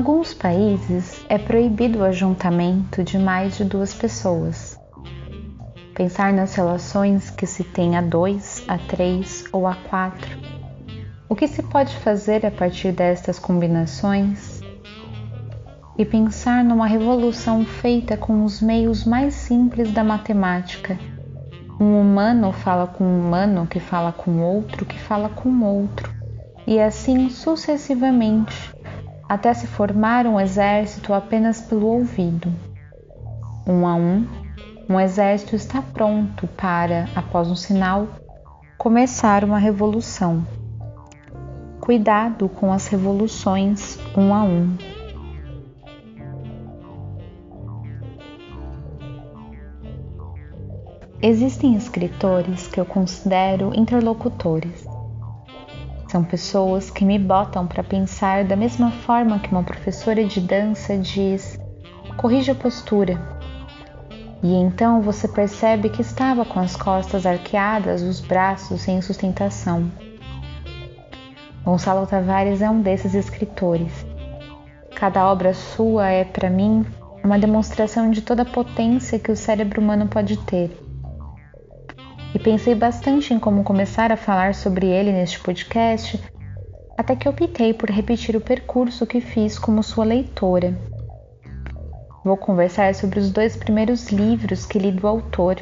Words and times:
alguns 0.00 0.32
países 0.32 1.22
é 1.28 1.36
proibido 1.36 1.98
o 1.98 2.04
ajuntamento 2.04 3.04
de 3.04 3.18
mais 3.18 3.58
de 3.58 3.64
duas 3.64 3.92
pessoas. 3.92 4.80
Pensar 5.94 6.32
nas 6.32 6.54
relações 6.54 7.28
que 7.28 7.46
se 7.46 7.62
tem 7.62 7.98
a 7.98 8.00
dois, 8.00 8.64
a 8.66 8.78
três 8.78 9.44
ou 9.52 9.66
a 9.66 9.74
quatro. 9.74 10.38
O 11.28 11.36
que 11.36 11.46
se 11.46 11.62
pode 11.62 11.94
fazer 11.96 12.46
a 12.46 12.50
partir 12.50 12.92
destas 12.92 13.38
combinações? 13.38 14.62
E 15.98 16.04
pensar 16.06 16.64
numa 16.64 16.86
revolução 16.86 17.66
feita 17.66 18.16
com 18.16 18.42
os 18.42 18.62
meios 18.62 19.04
mais 19.04 19.34
simples 19.34 19.92
da 19.92 20.02
matemática. 20.02 20.98
Um 21.78 22.00
humano 22.00 22.52
fala 22.52 22.86
com 22.86 23.04
um 23.04 23.26
humano 23.26 23.66
que 23.66 23.78
fala 23.78 24.12
com 24.12 24.40
outro 24.40 24.86
que 24.86 24.98
fala 24.98 25.28
com 25.28 25.62
outro, 25.62 26.10
e 26.66 26.80
assim 26.80 27.28
sucessivamente 27.28 28.69
até 29.30 29.54
se 29.54 29.68
formar 29.68 30.26
um 30.26 30.40
exército 30.40 31.14
apenas 31.14 31.60
pelo 31.60 31.86
ouvido. 31.86 32.52
Um 33.64 33.86
a 33.86 33.94
um, 33.94 34.26
um 34.88 34.98
exército 34.98 35.54
está 35.54 35.80
pronto 35.80 36.48
para, 36.48 37.08
após 37.14 37.48
um 37.48 37.54
sinal, 37.54 38.08
começar 38.76 39.44
uma 39.44 39.56
revolução. 39.56 40.44
Cuidado 41.80 42.48
com 42.48 42.72
as 42.72 42.88
revoluções 42.88 44.00
um 44.16 44.34
a 44.34 44.42
um. 44.42 44.76
Existem 51.22 51.76
escritores 51.76 52.66
que 52.66 52.80
eu 52.80 52.84
considero 52.84 53.70
interlocutores 53.76 54.84
são 56.10 56.24
pessoas 56.24 56.90
que 56.90 57.04
me 57.04 57.16
botam 57.20 57.68
para 57.68 57.84
pensar 57.84 58.44
da 58.44 58.56
mesma 58.56 58.90
forma 58.90 59.38
que 59.38 59.50
uma 59.52 59.62
professora 59.62 60.24
de 60.24 60.40
dança 60.40 60.98
diz: 60.98 61.56
corrija 62.16 62.50
a 62.50 62.54
postura. 62.54 63.20
E 64.42 64.52
então 64.52 65.00
você 65.02 65.28
percebe 65.28 65.88
que 65.88 66.02
estava 66.02 66.44
com 66.44 66.58
as 66.58 66.74
costas 66.74 67.26
arqueadas, 67.26 68.02
os 68.02 68.20
braços 68.20 68.80
sem 68.80 69.00
sustentação. 69.00 69.88
Gonçalo 71.64 72.06
Tavares 72.06 72.60
é 72.60 72.68
um 72.68 72.82
desses 72.82 73.14
escritores. 73.14 74.04
Cada 74.96 75.30
obra 75.30 75.54
sua 75.54 76.08
é, 76.08 76.24
para 76.24 76.50
mim, 76.50 76.84
uma 77.22 77.38
demonstração 77.38 78.10
de 78.10 78.22
toda 78.22 78.42
a 78.42 78.46
potência 78.46 79.18
que 79.18 79.30
o 79.30 79.36
cérebro 79.36 79.80
humano 79.80 80.08
pode 80.08 80.36
ter 80.38 80.89
e 82.34 82.38
pensei 82.38 82.74
bastante 82.74 83.34
em 83.34 83.38
como 83.38 83.64
começar 83.64 84.12
a 84.12 84.16
falar 84.16 84.54
sobre 84.54 84.86
ele 84.86 85.12
neste 85.12 85.40
podcast, 85.40 86.22
até 86.96 87.16
que 87.16 87.28
optei 87.28 87.74
por 87.74 87.90
repetir 87.90 88.36
o 88.36 88.40
percurso 88.40 89.06
que 89.06 89.20
fiz 89.20 89.58
como 89.58 89.82
sua 89.82 90.04
leitora. 90.04 90.76
Vou 92.24 92.36
conversar 92.36 92.94
sobre 92.94 93.18
os 93.18 93.30
dois 93.30 93.56
primeiros 93.56 94.10
livros 94.10 94.66
que 94.66 94.78
li 94.78 94.92
do 94.92 95.06
autor, 95.06 95.56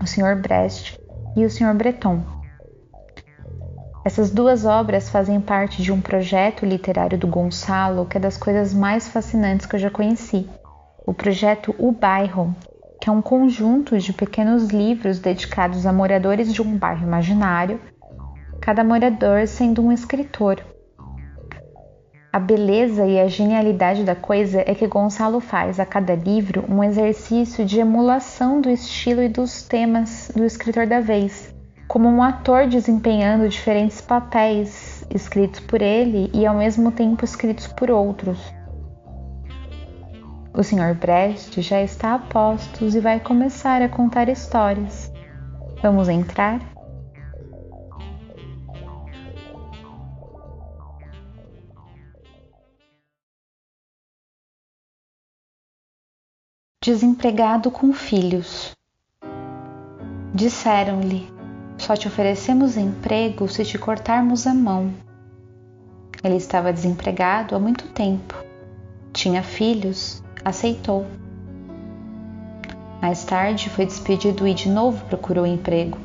o 0.00 0.06
Sr. 0.06 0.40
Brecht 0.40 0.98
e 1.36 1.44
o 1.44 1.50
Sr. 1.50 1.74
Breton. 1.74 2.22
Essas 4.04 4.30
duas 4.30 4.64
obras 4.64 5.08
fazem 5.08 5.40
parte 5.40 5.82
de 5.82 5.90
um 5.90 6.00
projeto 6.00 6.64
literário 6.64 7.18
do 7.18 7.26
Gonçalo 7.26 8.06
que 8.06 8.16
é 8.16 8.20
das 8.20 8.36
coisas 8.36 8.72
mais 8.72 9.08
fascinantes 9.08 9.66
que 9.66 9.74
eu 9.74 9.80
já 9.80 9.90
conheci, 9.90 10.48
o 11.04 11.12
projeto 11.12 11.74
O 11.76 11.90
Bairro, 11.90 12.54
que 13.06 13.10
é 13.10 13.12
um 13.12 13.22
conjunto 13.22 13.96
de 13.96 14.12
pequenos 14.12 14.70
livros 14.70 15.20
dedicados 15.20 15.86
a 15.86 15.92
moradores 15.92 16.52
de 16.52 16.60
um 16.60 16.76
bairro 16.76 17.06
imaginário, 17.06 17.80
cada 18.60 18.82
morador 18.82 19.46
sendo 19.46 19.80
um 19.80 19.92
escritor. 19.92 20.60
A 22.32 22.40
beleza 22.40 23.06
e 23.06 23.20
a 23.20 23.28
genialidade 23.28 24.02
da 24.02 24.16
coisa 24.16 24.60
é 24.66 24.74
que 24.74 24.88
Gonçalo 24.88 25.38
faz 25.38 25.78
a 25.78 25.86
cada 25.86 26.16
livro 26.16 26.64
um 26.68 26.82
exercício 26.82 27.64
de 27.64 27.78
emulação 27.78 28.60
do 28.60 28.68
estilo 28.68 29.22
e 29.22 29.28
dos 29.28 29.62
temas 29.62 30.32
do 30.34 30.44
escritor 30.44 30.88
da 30.88 30.98
vez, 30.98 31.54
como 31.86 32.08
um 32.08 32.20
ator 32.20 32.66
desempenhando 32.66 33.48
diferentes 33.48 34.00
papéis 34.00 35.06
escritos 35.14 35.60
por 35.60 35.80
ele 35.80 36.28
e 36.34 36.44
ao 36.44 36.56
mesmo 36.56 36.90
tempo 36.90 37.24
escritos 37.24 37.68
por 37.68 37.88
outros. 37.88 38.55
O 40.58 40.62
Sr. 40.62 40.94
Brecht 40.94 41.60
já 41.60 41.82
está 41.82 42.14
a 42.14 42.18
postos 42.18 42.94
e 42.94 43.00
vai 43.00 43.20
começar 43.20 43.82
a 43.82 43.90
contar 43.90 44.26
histórias. 44.30 45.12
Vamos 45.82 46.08
entrar? 46.08 46.62
Desempregado 56.82 57.70
com 57.70 57.92
filhos. 57.92 58.74
Disseram-lhe: 60.34 61.30
Só 61.76 61.94
te 61.94 62.08
oferecemos 62.08 62.78
emprego 62.78 63.46
se 63.46 63.62
te 63.62 63.76
cortarmos 63.76 64.46
a 64.46 64.54
mão. 64.54 64.90
Ele 66.24 66.36
estava 66.36 66.72
desempregado 66.72 67.54
há 67.54 67.58
muito 67.58 67.92
tempo. 67.92 68.34
Tinha 69.12 69.42
filhos 69.42 70.24
aceitou. 70.46 71.04
Mais 73.02 73.24
tarde 73.24 73.68
foi 73.68 73.84
despedido 73.84 74.46
e 74.46 74.54
de 74.54 74.68
novo 74.68 75.04
procurou 75.06 75.44
emprego. 75.44 75.98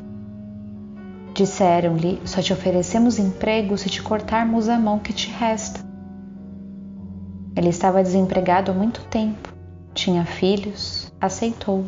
Disseram-lhe: 1.32 2.20
Só 2.24 2.42
te 2.42 2.52
oferecemos 2.52 3.20
emprego 3.20 3.78
se 3.78 3.88
te 3.88 4.02
cortarmos 4.02 4.68
a 4.68 4.76
mão 4.78 4.98
que 4.98 5.12
te 5.12 5.30
resta. 5.30 5.80
Ele 7.54 7.68
estava 7.68 8.02
desempregado 8.02 8.72
há 8.72 8.74
muito 8.74 9.04
tempo, 9.04 9.54
tinha 9.94 10.24
filhos, 10.24 11.12
aceitou. 11.20 11.84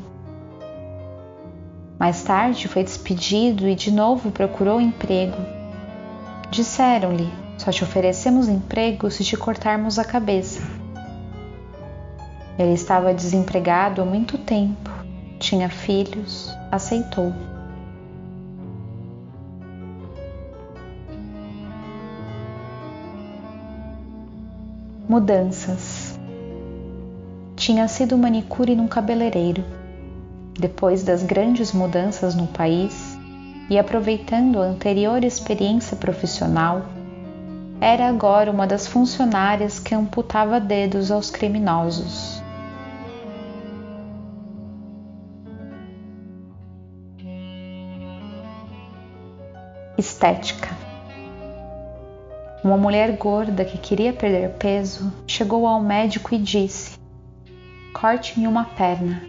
Mais 1.98 2.22
tarde 2.22 2.69
foi 2.69 2.84
despedido 2.84 3.66
e 3.66 3.75
de 3.75 3.91
novo 3.91 4.31
procurou 4.31 4.81
emprego. 4.81 5.38
Disseram-lhe: 6.53 7.28
Só 7.59 7.72
te 7.72 7.82
oferecemos 7.82 8.48
emprego 8.48 9.10
se 9.10 9.25
te 9.25 9.36
cortarmos 9.36 9.98
a 9.98 10.04
cabeça. 10.04 10.84
Ele 12.59 12.72
estava 12.72 13.12
desempregado 13.12 14.00
há 14.00 14.04
muito 14.04 14.38
tempo, 14.38 14.91
tinha 15.41 15.69
filhos, 15.69 16.54
aceitou. 16.70 17.32
Mudanças. 25.09 26.19
Tinha 27.56 27.87
sido 27.88 28.16
manicure 28.16 28.75
num 28.75 28.88
cabeleireiro. 28.88 29.65
Depois 30.59 31.03
das 31.03 31.22
grandes 31.22 31.72
mudanças 31.72 32.34
no 32.34 32.47
país 32.47 33.19
e 33.69 33.78
aproveitando 33.78 34.62
a 34.62 34.66
anterior 34.66 35.25
experiência 35.25 35.97
profissional, 35.97 36.82
era 37.81 38.09
agora 38.09 38.50
uma 38.50 38.66
das 38.66 38.86
funcionárias 38.86 39.78
que 39.78 39.94
amputava 39.94 40.59
dedos 40.59 41.10
aos 41.10 41.31
criminosos. 41.31 42.34
Estética. 49.97 50.69
Uma 52.65 52.77
mulher 52.77 53.17
gorda 53.17 53.65
que 53.65 53.79
queria 53.79 54.13
perder 54.13 54.55
peso 54.55 55.13
chegou 55.25 55.67
ao 55.67 55.81
médico 55.81 56.35
e 56.35 56.39
disse: 56.39 56.99
Corte-me 57.93 58.49
uma 58.49 58.65
perna. 58.65 59.23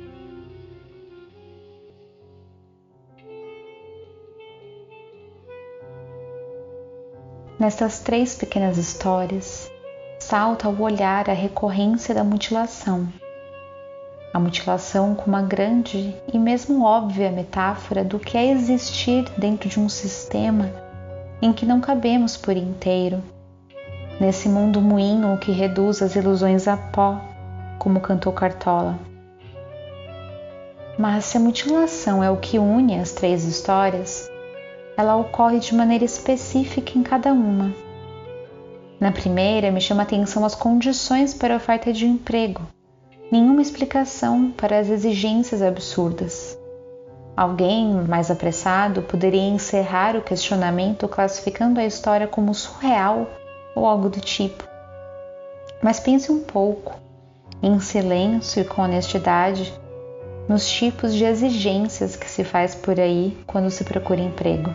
Nestas 7.60 8.00
três 8.00 8.34
pequenas 8.36 8.78
histórias, 8.78 9.72
salta 10.20 10.68
ao 10.68 10.82
olhar 10.82 11.30
a 11.30 11.34
recorrência 11.34 12.16
da 12.16 12.24
mutilação 12.24 13.08
a 14.36 14.40
mutilação 14.40 15.16
como 15.16 15.38
uma 15.38 15.42
grande 15.42 16.14
e 16.34 16.38
mesmo 16.38 16.84
óbvia 16.84 17.32
metáfora 17.32 18.04
do 18.04 18.20
que 18.20 18.38
é 18.38 18.52
existir 18.52 19.24
dentro 19.38 19.70
de 19.70 19.80
um 19.80 19.88
sistema 19.88 20.70
em 21.42 21.54
que 21.54 21.66
não 21.66 21.80
cabemos 21.80 22.36
por 22.36 22.58
inteiro, 22.58 23.24
nesse 24.20 24.50
mundo 24.50 24.82
moinho 24.82 25.38
que 25.38 25.54
reduz 25.54 26.02
as 26.02 26.18
ilusões 26.18 26.68
a 26.68 26.76
pó, 26.76 27.18
como 27.80 28.02
cantou 28.02 28.34
Cartola. 28.34 29.00
Mas 31.00 31.24
se 31.24 31.38
a 31.38 31.40
mutilação 31.40 32.22
é 32.22 32.30
o 32.30 32.36
que 32.36 32.60
une 32.60 33.00
as 33.00 33.14
três 33.14 33.46
histórias, 33.46 34.30
ela 34.98 35.16
ocorre 35.16 35.60
de 35.60 35.74
maneira 35.74 36.04
específica 36.04 37.00
em 37.00 37.04
cada 37.04 37.32
uma. 37.32 37.74
Na 39.00 39.14
primeira, 39.14 39.72
me 39.72 39.80
chama 39.80 40.02
a 40.02 40.04
atenção 40.04 40.44
as 40.44 40.56
condições 40.56 41.34
para 41.34 41.54
a 41.54 41.58
oferta 41.58 41.94
de 41.94 42.06
emprego, 42.06 42.75
nenhuma 43.32 43.62
explicação 43.62 44.52
para 44.52 44.80
as 44.80 44.90
exigências 44.90 45.62
absurdas. 45.62 46.58
Alguém 47.36 47.94
mais 48.08 48.32
apressado 48.32 49.02
poderia 49.02 49.42
encerrar 49.42 50.16
o 50.16 50.22
questionamento 50.22 51.08
classificando 51.08 51.80
a 51.80 51.86
história 51.86 52.28
como 52.28 52.54
surreal 52.54 53.28
ou 53.76 53.86
algo 53.86 54.10
do 54.10 54.22
tipo. 54.22 54.64
Mas 55.84 56.00
pense 56.00 56.32
um 56.32 56.42
pouco, 56.42 56.98
em 57.62 57.80
silêncio 57.80 58.62
e 58.62 58.66
com 58.66 58.82
honestidade, 58.82 59.74
nos 60.48 60.68
tipos 60.70 61.14
de 61.14 61.26
exigências 61.26 62.16
que 62.16 62.30
se 62.30 62.44
faz 62.44 62.74
por 62.74 63.00
aí 63.00 63.38
quando 63.46 63.70
se 63.70 63.84
procura 63.84 64.22
emprego. 64.22 64.74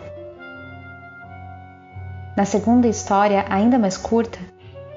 Na 2.35 2.45
segunda 2.45 2.87
história, 2.87 3.45
ainda 3.49 3.79
mais 3.79 3.97
curta, 3.97 4.39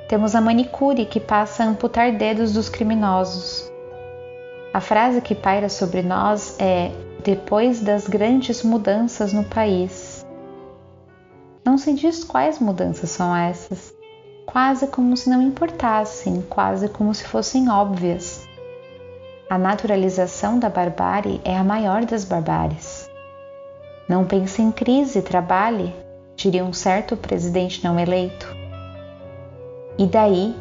temos 0.08 0.34
a 0.34 0.40
manicure 0.40 1.06
que 1.06 1.18
passa 1.18 1.64
a 1.64 1.66
amputar 1.66 2.12
dedos 2.12 2.52
dos 2.52 2.68
criminosos. 2.68 3.70
A 4.72 4.80
frase 4.80 5.20
que 5.20 5.34
paira 5.34 5.68
sobre 5.68 6.02
nós 6.02 6.56
é: 6.58 6.90
depois 7.22 7.80
das 7.80 8.06
grandes 8.06 8.62
mudanças 8.62 9.32
no 9.32 9.44
país. 9.44 10.26
Não 11.64 11.78
se 11.78 11.94
diz 11.94 12.22
quais 12.22 12.58
mudanças 12.58 13.08
são 13.10 13.34
essas, 13.34 13.94
quase 14.44 14.86
como 14.88 15.16
se 15.16 15.30
não 15.30 15.40
importassem, 15.40 16.42
quase 16.42 16.88
como 16.88 17.14
se 17.14 17.24
fossem 17.24 17.70
óbvias. 17.70 18.46
A 19.48 19.56
naturalização 19.56 20.58
da 20.58 20.68
barbárie 20.68 21.40
é 21.44 21.56
a 21.56 21.64
maior 21.64 22.04
das 22.04 22.24
barbáries. 22.24 23.08
Não 24.08 24.24
pense 24.26 24.60
em 24.60 24.70
crise, 24.70 25.22
trabalhe, 25.22 25.94
diria 26.36 26.64
um 26.64 26.72
certo 26.72 27.16
presidente 27.16 27.82
não 27.82 27.98
eleito. 27.98 28.63
E 29.96 30.06
daí, 30.06 30.55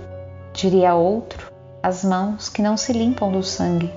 diria 0.53 0.93
outro, 0.93 1.51
as 1.81 2.03
mãos 2.03 2.49
que 2.49 2.61
não 2.61 2.77
se 2.77 2.93
limpam 2.93 3.31
do 3.31 3.41
sangue. 3.41 3.91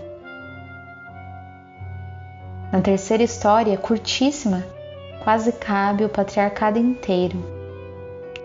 Na 2.73 2.81
terceira 2.81 3.23
história, 3.23 3.77
curtíssima, 3.77 4.65
quase 5.23 5.53
cabe 5.53 6.05
o 6.05 6.09
patriarcado 6.09 6.79
inteiro. 6.79 7.37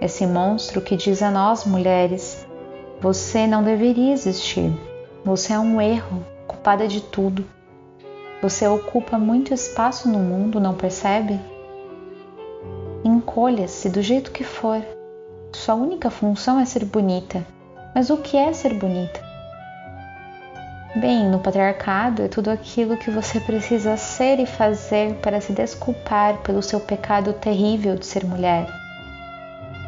Esse 0.02 0.28
monstro 0.28 0.82
que 0.82 0.96
diz 0.96 1.22
a 1.24 1.32
nós, 1.32 1.66
mulheres, 1.66 2.46
você 3.00 3.48
não 3.48 3.64
deveria 3.64 4.12
existir. 4.14 4.72
Você 5.24 5.54
é 5.54 5.60
um 5.60 5.80
erro, 5.80 6.26
culpada 6.46 6.88
de 6.88 7.02
tudo. 7.02 7.46
Você 8.42 8.68
ocupa 8.68 9.18
muito 9.18 9.54
espaço 9.54 10.10
no 10.10 10.20
mundo, 10.20 10.60
não 10.60 10.74
percebe? 10.74 11.40
Encolha-se 13.04 13.90
do 13.90 14.02
jeito 14.02 14.32
que 14.32 14.44
for. 14.44 14.82
Sua 15.64 15.76
única 15.76 16.10
função 16.10 16.60
é 16.60 16.66
ser 16.66 16.86
bonita. 16.86 17.46
Mas 17.94 18.10
o 18.10 18.18
que 18.18 18.36
é 18.36 18.52
ser 18.52 18.74
bonita? 18.74 19.22
Bem, 20.96 21.30
no 21.30 21.38
patriarcado 21.38 22.24
é 22.24 22.28
tudo 22.28 22.50
aquilo 22.50 22.98
que 22.98 23.12
você 23.12 23.40
precisa 23.40 23.96
ser 23.96 24.40
e 24.40 24.48
fazer 24.48 25.14
para 25.18 25.40
se 25.40 25.54
desculpar 25.54 26.40
pelo 26.40 26.64
seu 26.64 26.80
pecado 26.80 27.32
terrível 27.34 27.96
de 27.96 28.08
ser 28.08 28.26
mulher. 28.26 28.66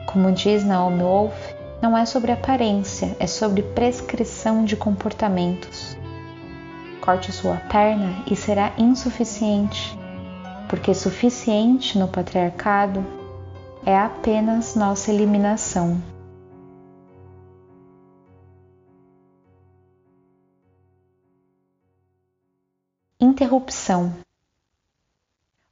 Como 0.06 0.32
diz 0.32 0.64
Naomi 0.64 1.02
Wolf, 1.02 1.34
não 1.82 1.98
é 1.98 2.06
sobre 2.06 2.32
aparência, 2.32 3.18
é 3.20 3.26
sobre 3.26 3.64
prescrição 3.64 4.66
de 4.66 4.76
comportamentos. 4.76 5.98
Corte 7.02 7.32
sua 7.32 7.56
perna 7.56 8.24
e 8.30 8.36
será 8.36 8.74
insuficiente, 8.78 9.98
porque 10.70 10.94
suficiente 10.94 11.98
no 11.98 12.08
patriarcado 12.08 13.23
é 13.86 13.98
apenas 13.98 14.76
nossa 14.76 15.12
eliminação. 15.12 16.02
Interrupção. 23.20 24.14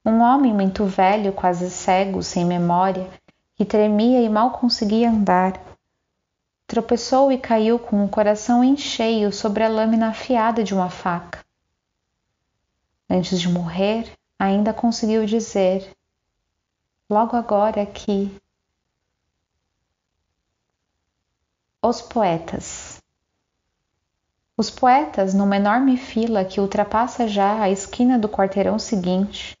Um 0.04 0.20
homem 0.20 0.52
muito 0.52 0.84
velho, 0.84 1.32
quase 1.32 1.70
cego, 1.70 2.22
sem 2.22 2.44
memória, 2.44 3.08
que 3.54 3.64
tremia 3.64 4.20
e 4.20 4.28
mal 4.28 4.50
conseguia 4.50 5.10
andar, 5.10 5.60
tropeçou 6.66 7.30
e 7.30 7.38
caiu 7.38 7.78
com 7.78 8.04
o 8.04 8.08
coração 8.08 8.64
em 8.64 8.76
cheio 8.76 9.32
sobre 9.32 9.62
a 9.62 9.68
lâmina 9.68 10.08
afiada 10.08 10.64
de 10.64 10.74
uma 10.74 10.90
faca. 10.90 11.44
Antes 13.08 13.40
de 13.40 13.48
morrer, 13.48 14.10
ainda 14.38 14.72
conseguiu 14.72 15.24
dizer: 15.24 15.94
logo 17.12 17.36
agora 17.36 17.84
que 17.84 18.34
os 21.82 22.00
poetas. 22.00 23.02
Os 24.56 24.70
poetas, 24.70 25.34
numa 25.34 25.56
enorme 25.56 25.98
fila 25.98 26.44
que 26.44 26.58
ultrapassa 26.58 27.28
já 27.28 27.60
a 27.60 27.68
esquina 27.68 28.18
do 28.18 28.28
quarteirão 28.28 28.78
seguinte, 28.78 29.58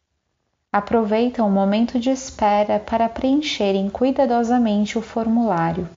aproveitam 0.72 1.46
o 1.46 1.50
momento 1.50 2.00
de 2.00 2.08
espera 2.08 2.80
para 2.80 3.08
preencherem 3.08 3.90
cuidadosamente 3.90 4.96
o 4.96 5.02
formulário. 5.02 5.90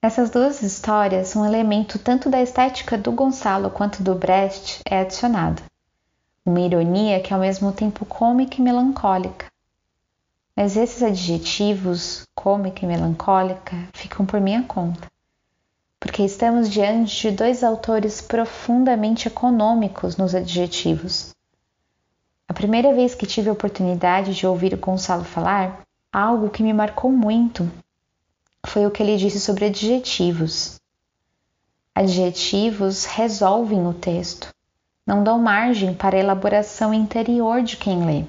Essas 0.00 0.30
duas 0.30 0.62
histórias, 0.62 1.36
um 1.36 1.44
elemento 1.44 1.98
tanto 1.98 2.30
da 2.30 2.40
estética 2.40 2.96
do 2.96 3.12
Gonçalo 3.12 3.68
quanto 3.68 4.02
do 4.02 4.14
Brecht 4.14 4.80
é 4.88 5.00
adicionado. 5.00 5.67
Uma 6.48 6.62
ironia 6.62 7.20
que 7.20 7.30
é 7.30 7.34
ao 7.34 7.42
mesmo 7.42 7.70
tempo 7.74 8.06
cômica 8.06 8.56
e 8.56 8.62
melancólica. 8.62 9.44
Mas 10.56 10.78
esses 10.78 11.02
adjetivos, 11.02 12.22
cômica 12.34 12.86
e 12.86 12.88
melancólica, 12.88 13.76
ficam 13.92 14.24
por 14.24 14.40
minha 14.40 14.62
conta, 14.62 15.08
porque 16.00 16.22
estamos 16.22 16.70
diante 16.70 17.28
de 17.28 17.36
dois 17.36 17.62
autores 17.62 18.22
profundamente 18.22 19.28
econômicos 19.28 20.16
nos 20.16 20.34
adjetivos. 20.34 21.34
A 22.48 22.54
primeira 22.54 22.94
vez 22.94 23.14
que 23.14 23.26
tive 23.26 23.50
a 23.50 23.52
oportunidade 23.52 24.34
de 24.34 24.46
ouvir 24.46 24.72
o 24.72 24.78
Gonçalo 24.78 25.24
falar, 25.24 25.82
algo 26.10 26.48
que 26.48 26.62
me 26.62 26.72
marcou 26.72 27.12
muito 27.12 27.70
foi 28.64 28.86
o 28.86 28.90
que 28.90 29.02
ele 29.02 29.18
disse 29.18 29.38
sobre 29.38 29.66
adjetivos. 29.66 30.80
Adjetivos 31.94 33.04
resolvem 33.04 33.86
o 33.86 33.92
texto, 33.92 34.48
não 35.08 35.24
dão 35.24 35.38
margem 35.38 35.94
para 35.94 36.18
a 36.18 36.20
elaboração 36.20 36.92
interior 36.92 37.62
de 37.62 37.78
quem 37.78 38.04
lê. 38.04 38.26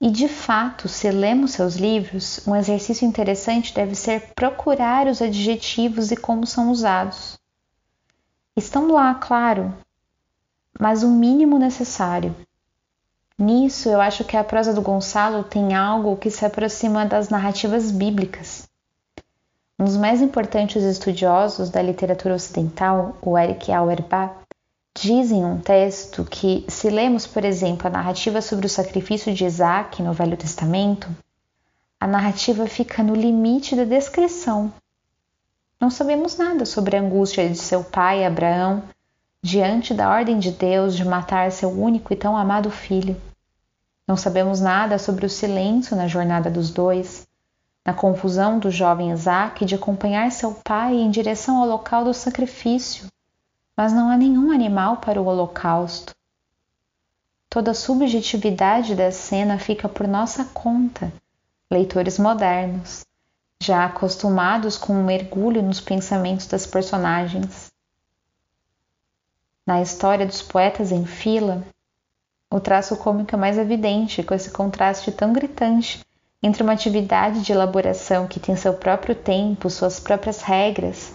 E 0.00 0.10
de 0.10 0.26
fato, 0.26 0.88
se 0.88 1.10
lemos 1.10 1.50
seus 1.50 1.76
livros, 1.76 2.40
um 2.48 2.56
exercício 2.56 3.06
interessante 3.06 3.74
deve 3.74 3.94
ser 3.94 4.32
procurar 4.34 5.06
os 5.06 5.20
adjetivos 5.20 6.10
e 6.10 6.16
como 6.16 6.46
são 6.46 6.70
usados. 6.70 7.38
Estão 8.56 8.90
lá, 8.90 9.14
claro, 9.16 9.74
mas 10.80 11.02
o 11.02 11.10
mínimo 11.10 11.58
necessário. 11.58 12.34
Nisso, 13.38 13.90
eu 13.90 14.00
acho 14.00 14.24
que 14.24 14.38
a 14.38 14.44
prosa 14.44 14.72
do 14.72 14.80
Gonçalo 14.80 15.44
tem 15.44 15.74
algo 15.74 16.16
que 16.16 16.30
se 16.30 16.46
aproxima 16.46 17.04
das 17.04 17.28
narrativas 17.28 17.90
bíblicas. 17.90 18.66
Um 19.78 19.84
dos 19.84 19.98
mais 19.98 20.22
importantes 20.22 20.82
estudiosos 20.82 21.68
da 21.68 21.82
literatura 21.82 22.34
ocidental, 22.34 23.18
o 23.20 23.36
Eric 23.36 23.70
Auerbach, 23.70 24.43
diz 24.96 25.32
em 25.32 25.44
um 25.44 25.58
texto 25.58 26.24
que, 26.24 26.64
se 26.68 26.88
lemos, 26.88 27.26
por 27.26 27.44
exemplo, 27.44 27.88
a 27.88 27.90
narrativa 27.90 28.40
sobre 28.40 28.66
o 28.66 28.70
sacrifício 28.70 29.34
de 29.34 29.44
Isaac 29.44 30.02
no 30.02 30.12
Velho 30.12 30.36
Testamento, 30.36 31.08
a 32.00 32.06
narrativa 32.06 32.66
fica 32.66 33.02
no 33.02 33.14
limite 33.14 33.74
da 33.74 33.84
descrição. 33.84 34.72
Não 35.80 35.90
sabemos 35.90 36.36
nada 36.38 36.64
sobre 36.64 36.96
a 36.96 37.00
angústia 37.00 37.48
de 37.48 37.58
seu 37.58 37.82
pai 37.82 38.24
Abraão 38.24 38.82
diante 39.42 39.92
da 39.92 40.08
ordem 40.08 40.38
de 40.38 40.50
Deus 40.50 40.96
de 40.96 41.04
matar 41.04 41.50
seu 41.50 41.68
único 41.68 42.12
e 42.12 42.16
tão 42.16 42.36
amado 42.36 42.70
filho. 42.70 43.20
Não 44.06 44.16
sabemos 44.16 44.60
nada 44.60 44.98
sobre 44.98 45.26
o 45.26 45.30
silêncio 45.30 45.96
na 45.96 46.06
jornada 46.06 46.50
dos 46.50 46.70
dois, 46.70 47.26
na 47.84 47.92
confusão 47.92 48.58
do 48.58 48.70
jovem 48.70 49.10
Isaac 49.10 49.64
de 49.64 49.74
acompanhar 49.74 50.30
seu 50.30 50.54
pai 50.64 50.94
em 50.94 51.10
direção 51.10 51.58
ao 51.58 51.68
local 51.68 52.04
do 52.04 52.14
sacrifício, 52.14 53.06
mas 53.76 53.92
não 53.92 54.10
há 54.10 54.16
nenhum 54.16 54.50
animal 54.50 54.98
para 54.98 55.20
o 55.20 55.26
holocausto. 55.26 56.14
Toda 57.48 57.70
a 57.70 57.74
subjetividade 57.74 58.94
da 58.94 59.10
cena 59.10 59.58
fica 59.58 59.88
por 59.88 60.08
nossa 60.08 60.44
conta, 60.46 61.12
leitores 61.70 62.18
modernos, 62.18 63.04
já 63.62 63.84
acostumados 63.84 64.76
com 64.76 64.92
um 64.92 65.04
mergulho 65.04 65.62
nos 65.62 65.80
pensamentos 65.80 66.46
das 66.46 66.66
personagens. 66.66 67.72
Na 69.66 69.80
história 69.80 70.26
dos 70.26 70.42
poetas 70.42 70.92
em 70.92 71.06
fila, 71.06 71.64
o 72.52 72.60
traço 72.60 72.96
cômico 72.96 73.34
é 73.34 73.38
mais 73.38 73.56
evidente, 73.56 74.22
com 74.22 74.34
esse 74.34 74.50
contraste 74.50 75.10
tão 75.10 75.32
gritante 75.32 76.04
entre 76.42 76.62
uma 76.62 76.72
atividade 76.72 77.40
de 77.42 77.52
elaboração 77.52 78.28
que 78.28 78.38
tem 78.38 78.54
seu 78.54 78.74
próprio 78.74 79.14
tempo, 79.14 79.70
suas 79.70 79.98
próprias 79.98 80.42
regras, 80.42 81.14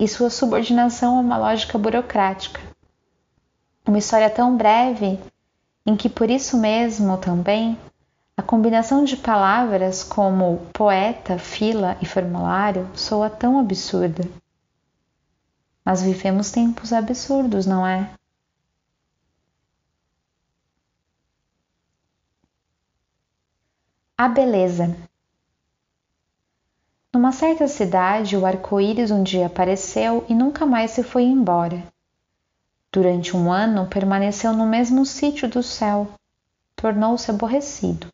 e 0.00 0.08
sua 0.08 0.30
subordinação 0.30 1.18
a 1.18 1.20
uma 1.20 1.36
lógica 1.36 1.76
burocrática. 1.76 2.58
Uma 3.86 3.98
história 3.98 4.30
tão 4.30 4.56
breve 4.56 5.20
em 5.84 5.94
que, 5.94 6.08
por 6.08 6.30
isso 6.30 6.56
mesmo 6.56 7.18
também, 7.18 7.78
a 8.34 8.42
combinação 8.42 9.04
de 9.04 9.18
palavras 9.18 10.02
como 10.02 10.66
poeta, 10.72 11.38
fila 11.38 11.98
e 12.00 12.06
formulário 12.06 12.88
soa 12.94 13.28
tão 13.28 13.60
absurda. 13.60 14.26
Mas 15.84 16.02
vivemos 16.02 16.50
tempos 16.50 16.94
absurdos, 16.94 17.66
não 17.66 17.86
é? 17.86 18.10
A 24.16 24.28
beleza. 24.28 25.09
Numa 27.12 27.32
certa 27.32 27.66
cidade, 27.66 28.36
o 28.36 28.46
arco-íris 28.46 29.10
um 29.10 29.24
dia 29.24 29.46
apareceu 29.46 30.24
e 30.28 30.34
nunca 30.34 30.64
mais 30.64 30.92
se 30.92 31.02
foi 31.02 31.24
embora. 31.24 31.82
Durante 32.92 33.36
um 33.36 33.50
ano, 33.50 33.88
permaneceu 33.88 34.52
no 34.52 34.64
mesmo 34.64 35.04
sítio 35.04 35.48
do 35.48 35.60
céu. 35.60 36.06
Tornou-se 36.76 37.28
aborrecido. 37.28 38.06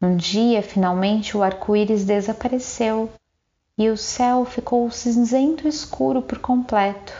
Um 0.00 0.14
dia, 0.14 0.62
finalmente, 0.62 1.34
o 1.34 1.42
arco-íris 1.42 2.04
desapareceu 2.04 3.10
e 3.78 3.88
o 3.88 3.96
céu 3.96 4.44
ficou 4.44 4.90
cinzento 4.90 5.66
escuro 5.66 6.20
por 6.20 6.38
completo. 6.38 7.14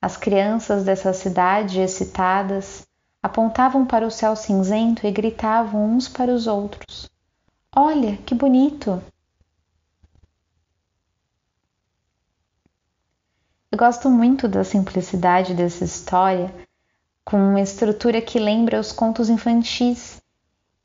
As 0.00 0.14
crianças 0.14 0.84
dessa 0.84 1.14
cidade, 1.14 1.80
excitadas, 1.80 2.86
apontavam 3.22 3.86
para 3.86 4.06
o 4.06 4.10
céu 4.10 4.36
cinzento 4.36 5.06
e 5.06 5.10
gritavam 5.10 5.86
uns 5.86 6.06
para 6.06 6.30
os 6.30 6.46
outros: 6.46 7.08
Olha, 7.74 8.18
que 8.18 8.34
bonito! 8.34 9.02
Gosto 13.76 14.10
muito 14.10 14.46
da 14.46 14.64
simplicidade 14.64 15.54
dessa 15.54 15.84
história, 15.84 16.54
com 17.24 17.36
uma 17.36 17.60
estrutura 17.60 18.20
que 18.20 18.38
lembra 18.38 18.78
os 18.78 18.92
contos 18.92 19.28
infantis 19.28 20.22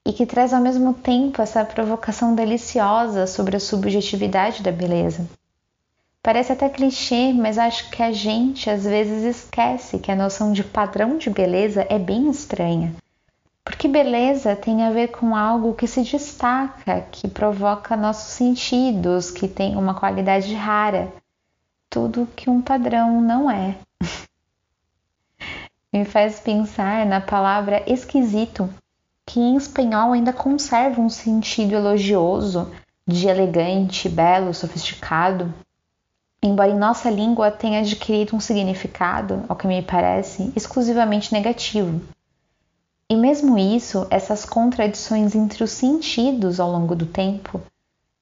e 0.05 0.13
que 0.13 0.25
traz 0.25 0.53
ao 0.53 0.62
mesmo 0.62 0.93
tempo 0.93 1.41
essa 1.41 1.63
provocação 1.65 2.34
deliciosa 2.34 3.27
sobre 3.27 3.58
a 3.58 3.60
subjetividade 3.60 4.63
da 4.63 4.72
beleza. 4.72 5.27
Parece 6.22 6.51
até 6.51 6.67
clichê, 6.67 7.34
mas 7.34 7.58
acho 7.58 7.89
que 7.91 8.03
a 8.03 8.12
gente 8.12 8.69
às 8.69 8.84
vezes 8.84 9.24
esquece 9.24 10.00
que 10.00 10.12
a 10.12 10.15
noção 10.15 10.51
de 10.51 10.63
padrão 10.63 11.17
de 11.17 11.29
beleza 11.29 11.86
é 11.89 11.98
bem 11.98 12.29
estranha. 12.29 12.93
Porque 13.63 13.88
beleza 13.88 14.55
tem 14.55 14.84
a 14.84 14.91
ver 14.91 15.10
com 15.10 15.36
algo 15.36 15.75
que 15.75 15.88
se 15.88 16.01
destaca, 16.01 17.01
que 17.12 17.27
provoca 17.27 17.96
nossos 17.96 18.34
sentidos, 18.34 19.31
que 19.31 19.48
tem 19.48 19.77
uma 19.77 19.93
qualidade 19.93 20.53
rara. 20.55 21.13
Tudo 21.89 22.27
que 22.36 22.50
um 22.50 22.62
padrão 22.62 23.22
não 23.22 23.50
é. 23.50 23.77
Me 25.91 26.05
faz 26.05 26.39
pensar 26.39 27.05
na 27.05 27.19
palavra 27.19 27.84
esquisito, 27.91 28.69
que 29.25 29.39
em 29.39 29.55
espanhol 29.55 30.13
ainda 30.13 30.31
conserva 30.31 31.01
um 31.01 31.10
sentido 31.10 31.75
elogioso, 31.75 32.72
de 33.08 33.27
elegante, 33.27 34.08
belo, 34.08 34.53
sofisticado 34.53 35.51
embora 36.41 36.72
em 36.72 36.77
nossa 36.77 37.10
língua 37.10 37.51
tenha 37.51 37.79
adquirido 37.79 38.36
um 38.36 38.39
significado, 38.39 39.43
ao 39.48 39.55
que 39.55 39.67
me 39.67 39.81
parece, 39.81 40.51
exclusivamente 40.55 41.34
negativo. 41.34 42.01
E 43.10 43.15
mesmo 43.15 43.58
isso, 43.58 44.08
essas 44.10 44.46
contradições 44.46 45.36
entre 45.36 45.63
os 45.63 45.72
sentidos 45.72 46.60
ao 46.60 46.72
longo 46.72 46.96
do 46.96 47.05
tempo, 47.05 47.62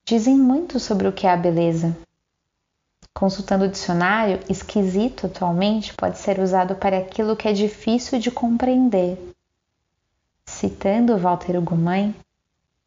dizem 0.05 0.36
muito 0.36 0.79
sobre 0.79 1.07
o 1.07 1.12
que 1.12 1.27
é 1.27 1.31
a 1.31 1.38
beleza. 1.38 1.95
Consultando 3.17 3.65
o 3.65 3.67
dicionário, 3.67 4.39
esquisito 4.47 5.25
atualmente 5.25 5.91
pode 5.95 6.19
ser 6.19 6.39
usado 6.39 6.75
para 6.75 7.00
aquilo 7.00 7.36
que 7.36 7.47
é 7.47 7.51
difícil 7.51 8.19
de 8.19 8.29
compreender. 8.29 9.33
Citando 10.45 11.17
Walter 11.17 11.57
Ugumãe, 11.57 12.15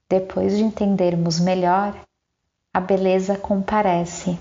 depois 0.08 0.56
de 0.56 0.62
entendermos 0.62 1.40
melhor, 1.40 2.00
a 2.72 2.80
beleza 2.80 3.36
comparece. 3.36 4.38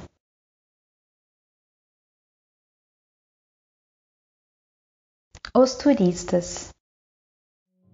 Os 5.57 5.73
turistas. 5.73 6.69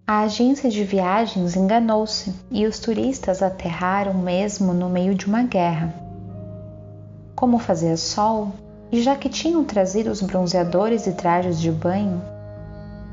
A 0.06 0.20
agência 0.20 0.68
de 0.68 0.84
viagens 0.84 1.56
enganou-se 1.56 2.30
e 2.50 2.66
os 2.66 2.78
turistas 2.78 3.42
aterraram 3.42 4.12
mesmo 4.12 4.74
no 4.74 4.90
meio 4.90 5.14
de 5.14 5.24
uma 5.24 5.42
guerra. 5.42 6.05
Como 7.36 7.58
fazia 7.58 7.98
sol, 7.98 8.52
e 8.90 9.02
já 9.02 9.14
que 9.14 9.28
tinham 9.28 9.62
trazido 9.62 10.10
os 10.10 10.22
bronzeadores 10.22 11.06
e 11.06 11.12
trajes 11.12 11.60
de 11.60 11.70
banho, 11.70 12.22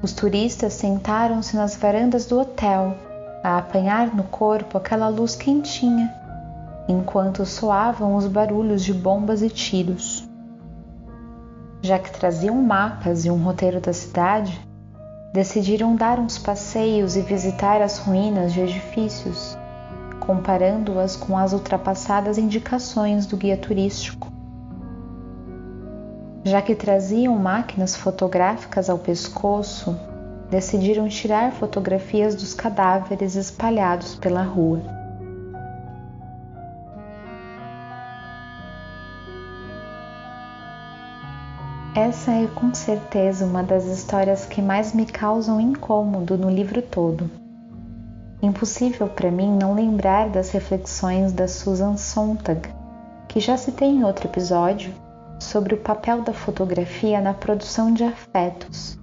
os 0.02 0.14
turistas 0.14 0.72
sentaram-se 0.72 1.58
nas 1.58 1.76
varandas 1.76 2.26
do 2.26 2.40
hotel 2.40 2.96
a 3.44 3.58
apanhar 3.58 4.16
no 4.16 4.24
corpo 4.24 4.78
aquela 4.78 5.10
luz 5.10 5.36
quentinha, 5.36 6.10
enquanto 6.88 7.46
soavam 7.46 8.16
os 8.16 8.26
barulhos 8.26 8.82
de 8.82 8.94
bombas 8.94 9.42
e 9.42 9.50
tiros. 9.50 10.26
Já 11.82 12.00
que 12.00 12.12
traziam 12.12 12.56
mapas 12.56 13.26
e 13.26 13.30
um 13.30 13.44
roteiro 13.44 13.82
da 13.82 13.92
cidade, 13.92 14.58
decidiram 15.34 15.98
dar 15.98 16.18
uns 16.18 16.38
passeios 16.38 17.18
e 17.18 17.22
visitar 17.22 17.82
as 17.82 17.98
ruínas 17.98 18.54
de 18.54 18.62
edifícios, 18.62 19.58
comparando-as 20.26 21.18
com 21.18 21.38
as 21.38 21.52
ultrapassadas 21.52 22.38
indicações 22.38 23.26
do 23.26 23.36
guia 23.36 23.58
turístico. 23.58 24.32
Já 26.46 26.62
que 26.62 26.74
traziam 26.76 27.38
máquinas 27.38 27.96
fotográficas 27.96 28.90
ao 28.90 28.98
pescoço, 28.98 29.98
decidiram 30.50 31.10
tirar 31.10 31.52
fotografias 31.52 32.36
dos 32.36 32.54
cadáveres 32.54 33.36
espalhados 33.36 34.16
pela 34.16 34.44
rua. 34.44 34.82
Essa 41.94 42.32
é 42.32 42.48
com 42.48 42.74
certeza 42.74 43.46
uma 43.46 43.62
das 43.62 43.86
histórias 43.86 44.46
que 44.46 44.62
mais 44.62 44.94
me 44.94 45.06
causam 45.06 45.60
incômodo 45.60 46.38
no 46.38 46.50
livro 46.50 46.82
todo. 46.82 47.43
Impossível 48.44 49.08
para 49.08 49.32
mim 49.32 49.58
não 49.58 49.74
lembrar 49.74 50.28
das 50.28 50.52
reflexões 50.52 51.32
da 51.32 51.48
Susan 51.48 51.96
Sontag, 51.96 52.68
que 53.30 53.40
já 53.40 53.56
citei 53.56 53.88
em 53.88 54.04
outro 54.04 54.28
episódio, 54.28 54.94
sobre 55.40 55.74
o 55.74 55.78
papel 55.78 56.22
da 56.24 56.34
fotografia 56.34 57.22
na 57.22 57.34
produção 57.34 57.94
de 57.94 58.04
afetos. 58.04 59.00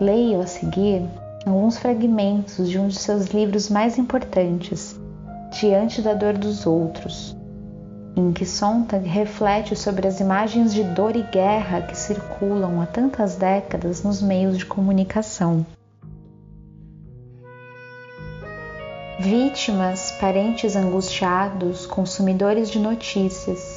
Leio 0.00 0.40
a 0.40 0.46
seguir 0.46 1.06
alguns 1.44 1.76
fragmentos 1.76 2.70
de 2.70 2.78
um 2.78 2.88
de 2.88 2.98
seus 2.98 3.26
livros 3.26 3.68
mais 3.68 3.98
importantes, 3.98 4.98
Diante 5.60 6.00
da 6.00 6.14
Dor 6.14 6.38
dos 6.38 6.66
Outros, 6.66 7.36
em 8.16 8.32
que 8.32 8.46
Sontag 8.46 9.06
reflete 9.06 9.76
sobre 9.76 10.08
as 10.08 10.20
imagens 10.20 10.72
de 10.72 10.84
dor 10.84 11.14
e 11.14 11.22
guerra 11.22 11.82
que 11.82 11.96
circulam 11.96 12.80
há 12.80 12.86
tantas 12.86 13.36
décadas 13.36 14.02
nos 14.02 14.22
meios 14.22 14.56
de 14.56 14.64
comunicação. 14.64 15.66
Vítimas, 19.20 20.12
parentes 20.12 20.76
angustiados, 20.76 21.86
consumidores 21.86 22.70
de 22.70 22.78
notícias, 22.78 23.76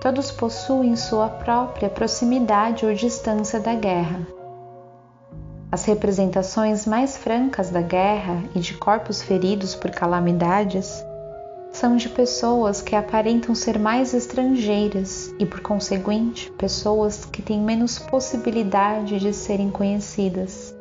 todos 0.00 0.30
possuem 0.30 0.96
sua 0.96 1.28
própria 1.28 1.90
proximidade 1.90 2.86
ou 2.86 2.94
distância 2.94 3.60
da 3.60 3.74
guerra. 3.74 4.26
As 5.70 5.84
representações 5.84 6.86
mais 6.86 7.14
francas 7.14 7.68
da 7.68 7.82
guerra 7.82 8.42
e 8.54 8.58
de 8.58 8.72
corpos 8.72 9.20
feridos 9.20 9.74
por 9.74 9.90
calamidades 9.90 11.04
são 11.70 11.96
de 11.96 12.08
pessoas 12.08 12.80
que 12.80 12.96
aparentam 12.96 13.54
ser 13.54 13.78
mais 13.78 14.14
estrangeiras 14.14 15.30
e, 15.38 15.44
por 15.44 15.60
conseguinte, 15.60 16.50
pessoas 16.52 17.26
que 17.26 17.42
têm 17.42 17.60
menos 17.60 17.98
possibilidade 17.98 19.20
de 19.20 19.34
serem 19.34 19.70
conhecidas. 19.70 20.73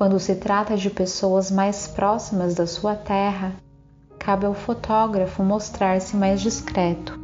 Quando 0.00 0.18
se 0.18 0.34
trata 0.34 0.78
de 0.78 0.88
pessoas 0.88 1.50
mais 1.50 1.86
próximas 1.86 2.54
da 2.54 2.66
sua 2.66 2.94
terra, 2.94 3.52
cabe 4.18 4.46
ao 4.46 4.54
fotógrafo 4.54 5.42
mostrar-se 5.42 6.16
mais 6.16 6.40
discreto. 6.40 7.20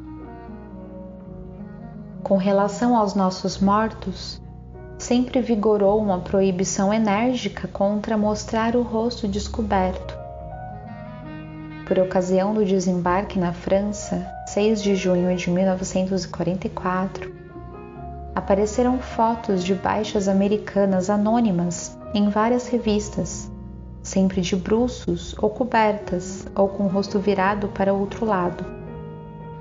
Com 2.23 2.37
relação 2.37 2.95
aos 2.95 3.15
nossos 3.15 3.57
mortos, 3.57 4.43
sempre 4.99 5.41
vigorou 5.41 5.99
uma 5.99 6.19
proibição 6.19 6.93
enérgica 6.93 7.67
contra 7.67 8.15
mostrar 8.15 8.77
o 8.77 8.83
rosto 8.83 9.27
descoberto 9.27 10.15
por 11.87 11.99
ocasião 11.99 12.53
do 12.53 12.63
desembarque 12.63 13.39
na 13.39 13.55
França, 13.55 14.31
6 14.49 14.83
de 14.83 14.95
junho 14.95 15.35
de 15.35 15.49
1944, 15.49 17.35
apareceram 18.35 18.99
fotos 18.99 19.65
de 19.65 19.73
baixas 19.75 20.29
americanas 20.29 21.09
anônimas 21.09 21.96
em 22.17 22.31
várias 22.31 22.67
revistas, 22.67 23.53
sempre 24.03 24.41
de 24.41 24.57
bruços 24.57 25.35
ou 25.39 25.51
cobertas 25.51 26.47
ou 26.55 26.67
com 26.67 26.85
o 26.85 26.89
rosto 26.89 27.19
virado 27.19 27.69
para 27.69 27.93
outro 27.93 28.25
lado. 28.25 28.65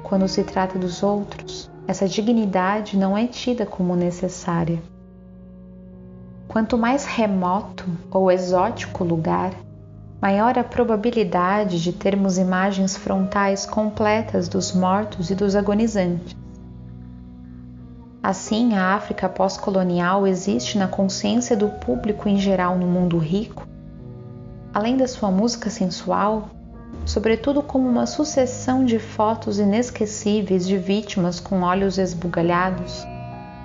Quando 0.02 0.26
se 0.30 0.42
trata 0.42 0.80
dos 0.80 1.04
outros, 1.04 1.70
essa 1.86 2.08
dignidade 2.08 2.98
não 2.98 3.18
é 3.18 3.28
tida 3.28 3.66
como 3.66 3.94
necessária. 3.94 4.82
Quanto 6.48 6.78
mais 6.78 7.04
remoto 7.04 7.84
ou 8.10 8.32
exótico 8.32 9.04
o 9.04 9.08
lugar, 9.08 9.52
maior 10.22 10.58
a 10.58 10.64
probabilidade 10.64 11.84
de 11.84 11.92
termos 11.92 12.38
imagens 12.38 12.96
frontais 12.96 13.66
completas 13.66 14.48
dos 14.48 14.72
mortos 14.72 15.30
e 15.30 15.36
dos 15.36 15.58
agonizantes. 15.58 16.34
Assim, 18.26 18.74
a 18.74 18.96
África 18.96 19.30
pós-colonial 19.30 20.26
existe 20.26 20.78
na 20.78 20.88
consciência 20.88 21.56
do 21.56 21.70
público 21.70 22.28
em 22.28 22.38
geral 22.38 22.78
no 22.78 22.88
mundo 22.88 23.18
rico 23.18 23.68
além 24.76 24.98
da 24.98 25.08
sua 25.08 25.32
música 25.32 25.70
sensual, 25.70 26.50
sobretudo 27.06 27.64
como 27.64 27.88
uma 27.88 28.06
sucessão 28.06 28.84
de 28.84 29.00
fotos 29.00 29.58
inesquecíveis 29.58 30.68
de 30.68 30.78
vítimas 30.78 31.40
com 31.40 31.62
olhos 31.62 31.98
esbugalhados, 31.98 33.08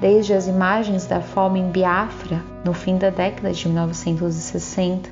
desde 0.01 0.33
as 0.33 0.47
imagens 0.47 1.07
da 1.07 1.21
fome 1.21 1.59
em 1.59 1.69
Biafra, 1.69 2.41
no 2.65 2.73
fim 2.73 2.97
da 2.97 3.11
década 3.11 3.53
de 3.53 3.67
1960, 3.67 5.11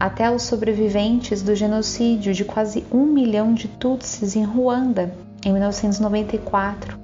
até 0.00 0.30
os 0.30 0.40
sobreviventes 0.44 1.42
do 1.42 1.54
genocídio 1.54 2.32
de 2.32 2.46
quase 2.46 2.86
um 2.90 3.04
milhão 3.04 3.52
de 3.52 3.68
Tutsis 3.68 4.34
em 4.34 4.44
Ruanda, 4.44 5.14
em 5.44 5.52
1994, 5.52 6.99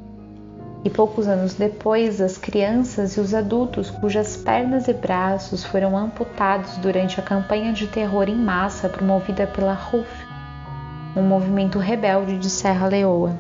e 0.87 0.91
poucos 0.91 1.27
anos 1.27 1.55
depois, 1.55 2.21
as 2.21 2.39
crianças 2.39 3.17
e 3.17 3.21
os 3.21 3.35
adultos 3.35 3.91
cujas 3.91 4.37
pernas 4.37 4.87
e 4.87 4.93
braços 4.93 5.65
foram 5.65 5.99
amputados 5.99 6.77
durante 6.77 7.19
a 7.19 7.25
campanha 7.25 7.73
de 7.73 7.89
terror 7.89 8.29
em 8.29 8.37
massa 8.37 8.89
promovida 8.89 9.49
pela 9.49 9.73
RUF, 9.73 10.09
um 11.17 11.23
movimento 11.23 11.81
rebelde 11.81 12.39
de 12.39 12.49
Serra 12.49 12.87
Leoa. 12.87 13.37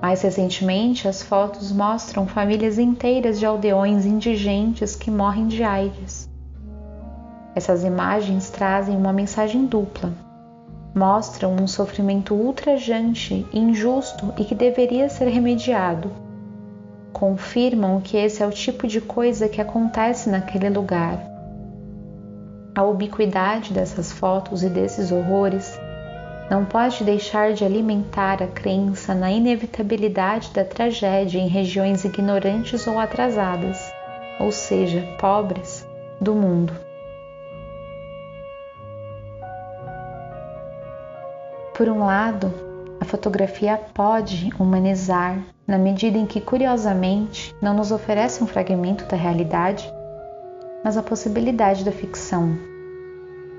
Mais 0.00 0.22
recentemente, 0.22 1.06
as 1.06 1.20
fotos 1.20 1.70
mostram 1.70 2.26
famílias 2.26 2.78
inteiras 2.78 3.38
de 3.38 3.44
aldeões 3.44 4.06
indigentes 4.06 4.96
que 4.96 5.10
morrem 5.10 5.46
de 5.46 5.62
AIDS. 5.62 6.30
Essas 7.54 7.84
imagens 7.84 8.48
trazem 8.48 8.96
uma 8.96 9.12
mensagem 9.12 9.66
dupla 9.66 10.25
mostram 10.96 11.54
um 11.54 11.66
sofrimento 11.66 12.34
ultrajante, 12.34 13.46
injusto 13.52 14.32
e 14.38 14.44
que 14.44 14.54
deveria 14.54 15.10
ser 15.10 15.26
remediado. 15.28 16.10
Confirmam 17.12 18.00
que 18.00 18.16
esse 18.16 18.42
é 18.42 18.46
o 18.46 18.50
tipo 18.50 18.88
de 18.88 19.02
coisa 19.02 19.46
que 19.46 19.60
acontece 19.60 20.30
naquele 20.30 20.70
lugar. 20.70 21.20
A 22.74 22.82
ubiquidade 22.82 23.74
dessas 23.74 24.10
fotos 24.10 24.62
e 24.62 24.70
desses 24.70 25.12
horrores 25.12 25.78
não 26.50 26.64
pode 26.64 27.04
deixar 27.04 27.52
de 27.52 27.64
alimentar 27.64 28.42
a 28.42 28.46
crença 28.46 29.14
na 29.14 29.30
inevitabilidade 29.30 30.50
da 30.54 30.64
tragédia 30.64 31.38
em 31.38 31.48
regiões 31.48 32.04
ignorantes 32.06 32.86
ou 32.86 32.98
atrasadas, 32.98 33.92
ou 34.40 34.50
seja, 34.50 35.02
pobres, 35.18 35.86
do 36.20 36.34
mundo. 36.34 36.85
Por 41.76 41.90
um 41.90 42.06
lado, 42.06 42.50
a 42.98 43.04
fotografia 43.04 43.78
pode 43.92 44.50
humanizar 44.58 45.38
na 45.66 45.76
medida 45.76 46.16
em 46.16 46.24
que, 46.24 46.40
curiosamente, 46.40 47.54
não 47.60 47.74
nos 47.74 47.92
oferece 47.92 48.42
um 48.42 48.46
fragmento 48.46 49.04
da 49.04 49.14
realidade, 49.14 49.86
mas 50.82 50.96
a 50.96 51.02
possibilidade 51.02 51.84
da 51.84 51.92
ficção. 51.92 52.56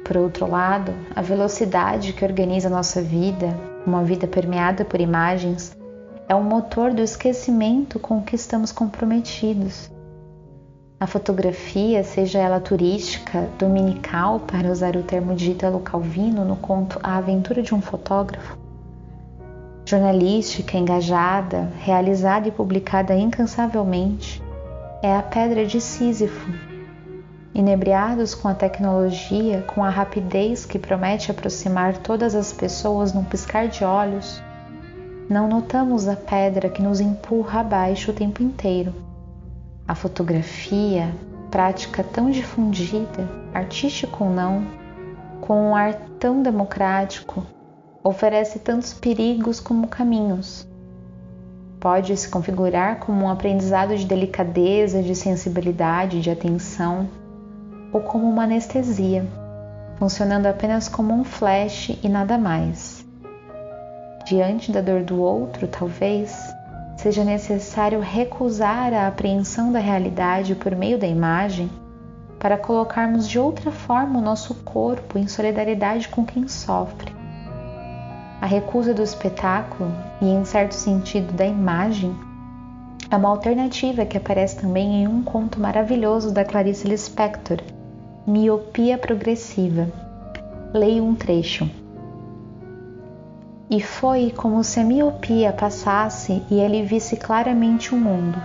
Por 0.04 0.18
outro 0.18 0.50
lado, 0.50 0.92
a 1.16 1.22
velocidade 1.22 2.12
que 2.12 2.26
organiza 2.26 2.72
nossa 2.72 3.04
vida, 3.04 3.56
uma 3.86 4.04
vida 4.04 4.26
permeada 4.26 4.84
por 4.84 5.00
imagens, 5.00 5.78
é 6.28 6.34
o 6.34 6.42
motor 6.42 6.96
do 6.96 7.04
esquecimento 7.04 8.00
com 8.00 8.24
que 8.24 8.36
estamos 8.36 8.72
comprometidos 8.72 9.92
a 11.00 11.06
fotografia, 11.06 12.04
seja 12.04 12.40
ela 12.40 12.60
turística, 12.60 13.48
dominical, 13.60 14.40
para 14.40 14.72
usar 14.72 14.96
o 14.96 15.04
termo 15.04 15.36
de 15.36 15.52
Italo 15.52 15.80
Calvino 15.80 16.44
no 16.44 16.56
conto 16.56 17.00
A 17.04 17.18
Aventura 17.18 17.62
de 17.62 17.76
um 17.76 17.80
Fotógrafo, 17.80 18.58
jornalística, 19.86 20.76
engajada, 20.76 21.72
realizada 21.78 22.48
e 22.48 22.52
publicada 22.52 23.16
incansavelmente, 23.16 24.42
é 25.04 25.16
a 25.16 25.22
pedra 25.22 25.68
de 25.68 25.80
Sísifo. 25.80 26.52
Inebriados 27.54 28.34
com 28.34 28.48
a 28.48 28.56
tecnologia, 28.56 29.64
com 29.68 29.84
a 29.84 29.90
rapidez 29.90 30.66
que 30.66 30.80
promete 30.80 31.30
aproximar 31.30 31.98
todas 31.98 32.34
as 32.34 32.52
pessoas 32.52 33.14
num 33.14 33.24
piscar 33.24 33.68
de 33.68 33.84
olhos, 33.84 34.42
não 35.30 35.48
notamos 35.48 36.08
a 36.08 36.16
pedra 36.16 36.70
que 36.70 36.82
nos 36.82 37.00
empurra 37.00 37.60
abaixo 37.60 38.10
o 38.10 38.14
tempo 38.16 38.42
inteiro 38.42 39.08
a 39.88 39.96
fotografia, 39.96 41.16
prática 41.50 42.04
tão 42.04 42.30
difundida, 42.30 43.28
artístico 43.54 44.26
ou 44.26 44.30
não, 44.30 44.68
com 45.40 45.70
um 45.70 45.76
ar 45.76 45.94
tão 46.20 46.44
democrático, 46.44 47.46
oferece 48.04 48.60
tantos 48.60 48.94
perigos 48.94 49.60
como 49.60 49.88
caminhos. 49.88 50.68
Pode 51.80 52.18
se 52.18 52.28
configurar 52.28 53.00
como 53.00 53.26
um 53.26 53.30
aprendizado 53.30 53.96
de 53.96 54.06
delicadeza, 54.06 55.02
de 55.02 55.16
sensibilidade, 55.16 56.22
de 56.22 56.30
atenção, 56.30 57.08
ou 57.94 58.02
como 58.02 58.30
uma 58.30 58.44
anestesia, 58.44 59.26
funcionando 59.98 60.48
apenas 60.48 60.90
como 60.90 61.14
um 61.14 61.24
flash 61.24 61.98
e 62.04 62.10
nada 62.10 62.38
mais. 62.38 63.06
Diante 64.26 64.72
da 64.72 64.82
dor 64.82 65.04
do 65.04 65.22
outro, 65.22 65.68
talvez, 65.68 66.47
seja 67.08 67.24
necessário 67.24 68.02
recusar 68.02 68.94
a 68.94 69.08
apreensão 69.08 69.72
da 69.72 69.80
realidade 69.80 70.54
por 70.56 70.76
meio 70.76 70.98
da 70.98 71.08
imagem 71.08 71.70
para 72.38 72.58
colocarmos 72.58 73.30
de 73.30 73.40
outra 73.40 73.72
forma 73.72 74.20
o 74.20 74.22
nosso 74.22 74.54
corpo 74.56 75.18
em 75.18 75.26
solidariedade 75.26 76.10
com 76.10 76.26
quem 76.26 76.50
sofre. 76.50 77.14
A 78.42 78.46
recusa 78.46 78.94
do 78.94 79.02
espetáculo 79.02 79.90
e, 80.22 80.26
em 80.26 80.44
certo 80.44 80.74
sentido, 80.74 81.32
da 81.32 81.46
imagem 81.46 82.14
é 83.10 83.16
uma 83.16 83.30
alternativa 83.30 84.06
que 84.06 84.18
aparece 84.18 84.58
também 84.58 85.04
em 85.04 85.08
um 85.08 85.24
conto 85.24 85.62
maravilhoso 85.62 86.34
da 86.34 86.44
Clarice 86.44 86.86
Lispector, 86.86 87.60
Miopia 88.28 88.98
Progressiva. 88.98 89.88
Leio 90.74 91.06
um 91.06 91.16
trecho. 91.16 91.70
E 93.70 93.82
foi 93.82 94.32
como 94.32 94.64
se 94.64 94.80
a 94.80 94.84
miopia 94.84 95.52
passasse 95.52 96.42
e 96.50 96.58
ele 96.58 96.84
visse 96.84 97.18
claramente 97.18 97.94
o 97.94 97.98
mundo. 97.98 98.42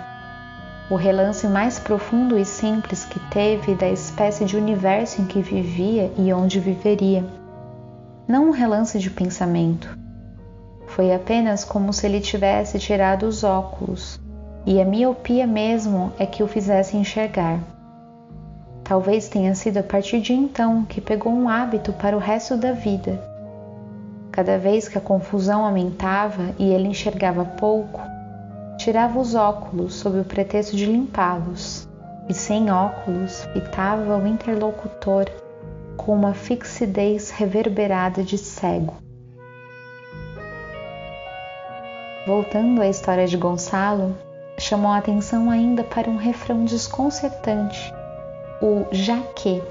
O 0.91 0.97
relance 0.97 1.47
mais 1.47 1.79
profundo 1.79 2.37
e 2.37 2.45
simples 2.45 3.05
que 3.05 3.21
teve 3.31 3.77
da 3.77 3.89
espécie 3.89 4.45
de 4.45 4.57
universo 4.57 5.23
em 5.23 5.27
que 5.27 5.41
vivia 5.41 6.11
e 6.19 6.33
onde 6.33 6.59
viveria. 6.59 7.25
Não 8.27 8.49
um 8.49 8.51
relance 8.51 8.99
de 8.99 9.11
pensamento. 9.11 9.97
Foi 10.89 11.15
apenas 11.15 11.63
como 11.63 11.93
se 11.93 12.05
ele 12.05 12.21
tivesse 12.21 12.81
tirado 12.81 13.23
os 13.23 13.45
óculos, 13.45 14.21
e 14.67 14.81
a 14.81 14.85
miopia 14.85 15.47
mesmo 15.47 16.13
é 16.19 16.27
que 16.27 16.43
o 16.43 16.49
fizesse 16.49 16.97
enxergar. 16.97 17.61
Talvez 18.83 19.29
tenha 19.29 19.55
sido 19.55 19.79
a 19.79 19.83
partir 19.85 20.21
de 20.21 20.33
então 20.33 20.85
que 20.85 21.01
pegou 21.01 21.33
um 21.33 21.49
hábito 21.49 21.93
para 21.93 22.17
o 22.17 22.21
resto 22.21 22.57
da 22.57 22.73
vida 22.73 23.32
Cada 24.33 24.57
vez 24.57 24.89
que 24.89 24.97
a 24.97 25.01
confusão 25.01 25.63
aumentava 25.63 26.55
e 26.59 26.73
ele 26.73 26.89
enxergava 26.89 27.45
pouco, 27.45 28.01
tirava 28.79 29.21
os 29.21 29.35
óculos 29.35 29.95
sob 29.95 30.21
o 30.21 30.25
pretexto 30.25 30.75
de 30.75 30.87
limpá-los 30.87 31.87
e, 32.31 32.33
sem 32.33 32.71
óculos, 32.71 33.45
fitava 33.53 34.17
o 34.17 34.27
interlocutor 34.27 35.27
com 35.99 36.15
uma 36.15 36.33
fixidez 36.33 37.29
reverberada 37.29 38.23
de 38.23 38.39
cego. 38.39 38.95
Voltando 42.27 42.81
à 42.81 42.89
história 42.89 43.27
de 43.27 43.37
Gonçalo, 43.37 44.17
chamou 44.59 44.93
a 44.93 44.97
atenção 44.97 45.51
ainda 45.51 45.85
para 45.85 46.09
um 46.09 46.17
refrão 46.17 46.65
desconcertante, 46.65 47.93
o 48.63 48.87
jaque 48.93 49.63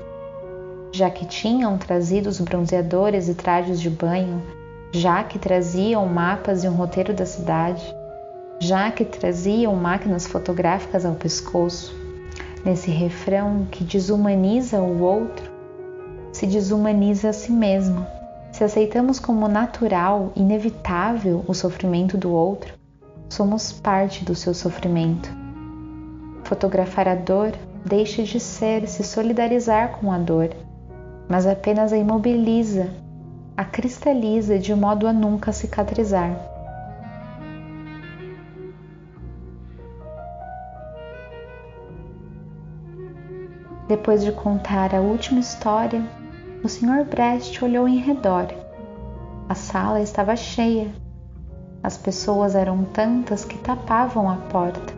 já 0.92 1.10
que 1.10 1.26
tinham 1.26 1.78
trazido 1.78 2.28
os 2.28 2.40
bronzeadores 2.40 3.30
e 3.30 3.34
trajes 3.34 3.80
de 3.80 3.90
banho, 3.90 4.42
já 4.92 5.24
que 5.24 5.40
traziam 5.40 6.06
mapas 6.06 6.64
e 6.64 6.68
um 6.68 6.74
roteiro 6.74 7.14
da 7.14 7.26
cidade, 7.26 7.84
já 8.60 8.92
que 8.92 9.06
traziam 9.06 9.76
máquinas 9.76 10.28
fotográficas 10.28 11.06
ao 11.06 11.16
pescoço, 11.16 11.96
nesse 12.66 12.92
refrão 12.92 13.66
que 13.72 13.84
desumaniza 13.84 14.80
o 14.82 15.02
outro, 15.02 15.50
se 16.34 16.46
desumaniza 16.46 17.30
a 17.30 17.34
si 17.34 17.52
mesmo. 17.52 18.06
Se 18.52 18.64
aceitamos 18.64 19.18
como 19.18 19.48
natural, 19.48 20.34
inevitável 20.36 21.44
o 21.48 21.54
sofrimento 21.54 22.18
do 22.18 22.32
outro, 22.32 22.74
somos 23.30 23.72
parte 23.72 24.26
do 24.26 24.36
seu 24.36 24.54
sofrimento. 24.54 25.30
Fotografar 26.44 27.08
a 27.08 27.16
dor 27.16 27.54
deixa 27.86 28.24
de 28.24 28.42
ser 28.42 28.88
se 28.88 29.04
solidarizar 29.04 29.98
com 29.98 30.12
a 30.12 30.18
dor 30.18 30.50
mas 31.32 31.48
apenas 31.48 31.94
a 31.94 31.98
imobiliza, 31.98 32.90
a 33.56 33.64
cristaliza 33.64 34.60
de 34.60 34.76
modo 34.76 35.08
a 35.08 35.14
nunca 35.14 35.54
cicatrizar. 35.54 36.30
Depois 43.88 44.26
de 44.26 44.34
contar 44.34 44.94
a 44.94 45.00
última 45.00 45.40
história, 45.40 46.04
o 46.66 46.68
Sr. 46.68 47.06
Brecht 47.10 47.64
olhou 47.64 47.88
em 47.88 48.00
redor. 48.00 48.48
A 49.48 49.56
sala 49.56 50.02
estava 50.02 50.36
cheia. 50.36 50.94
As 51.82 51.98
pessoas 51.98 52.56
eram 52.56 52.84
tantas 52.84 53.46
que 53.46 53.58
tapavam 53.58 54.30
a 54.30 54.36
porta. 54.36 54.94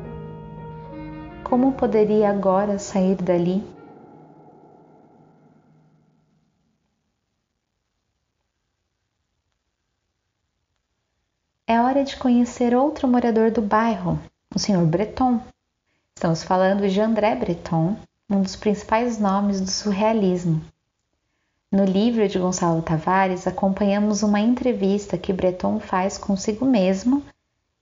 Como 1.43 1.73
poderia 1.73 2.31
agora 2.31 2.79
sair 2.79 3.17
dali? 3.17 3.72
É 11.65 11.79
hora 11.79 12.03
de 12.03 12.17
conhecer 12.17 12.75
outro 12.75 13.07
morador 13.07 13.49
do 13.49 13.61
bairro, 13.61 14.19
o 14.53 14.59
Sr. 14.59 14.85
Breton. 14.85 15.39
Estamos 16.15 16.43
falando 16.43 16.87
de 16.89 16.99
André 16.99 17.35
Breton, 17.35 17.95
um 18.29 18.41
dos 18.41 18.55
principais 18.55 19.17
nomes 19.17 19.61
do 19.61 19.69
surrealismo. 19.71 20.61
No 21.71 21.85
livro 21.85 22.27
de 22.27 22.37
Gonçalo 22.37 22.81
Tavares, 22.81 23.47
acompanhamos 23.47 24.23
uma 24.23 24.39
entrevista 24.39 25.17
que 25.17 25.31
Breton 25.31 25.79
faz 25.79 26.17
consigo 26.17 26.65
mesmo 26.65 27.23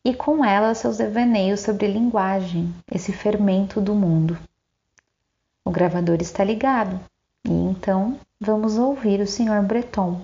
e 0.05 0.13
com 0.13 0.45
ela 0.45 0.75
seus 0.75 0.97
devaneios 0.97 1.61
sobre 1.61 1.87
linguagem, 1.87 2.73
esse 2.89 3.11
fermento 3.11 3.81
do 3.81 3.95
mundo. 3.95 4.37
O 5.65 5.71
gravador 5.71 6.17
está 6.21 6.43
ligado 6.43 6.99
e 7.45 7.51
então 7.51 8.19
vamos 8.39 8.77
ouvir 8.77 9.19
o 9.21 9.27
Sr. 9.27 9.61
Breton. 9.63 10.21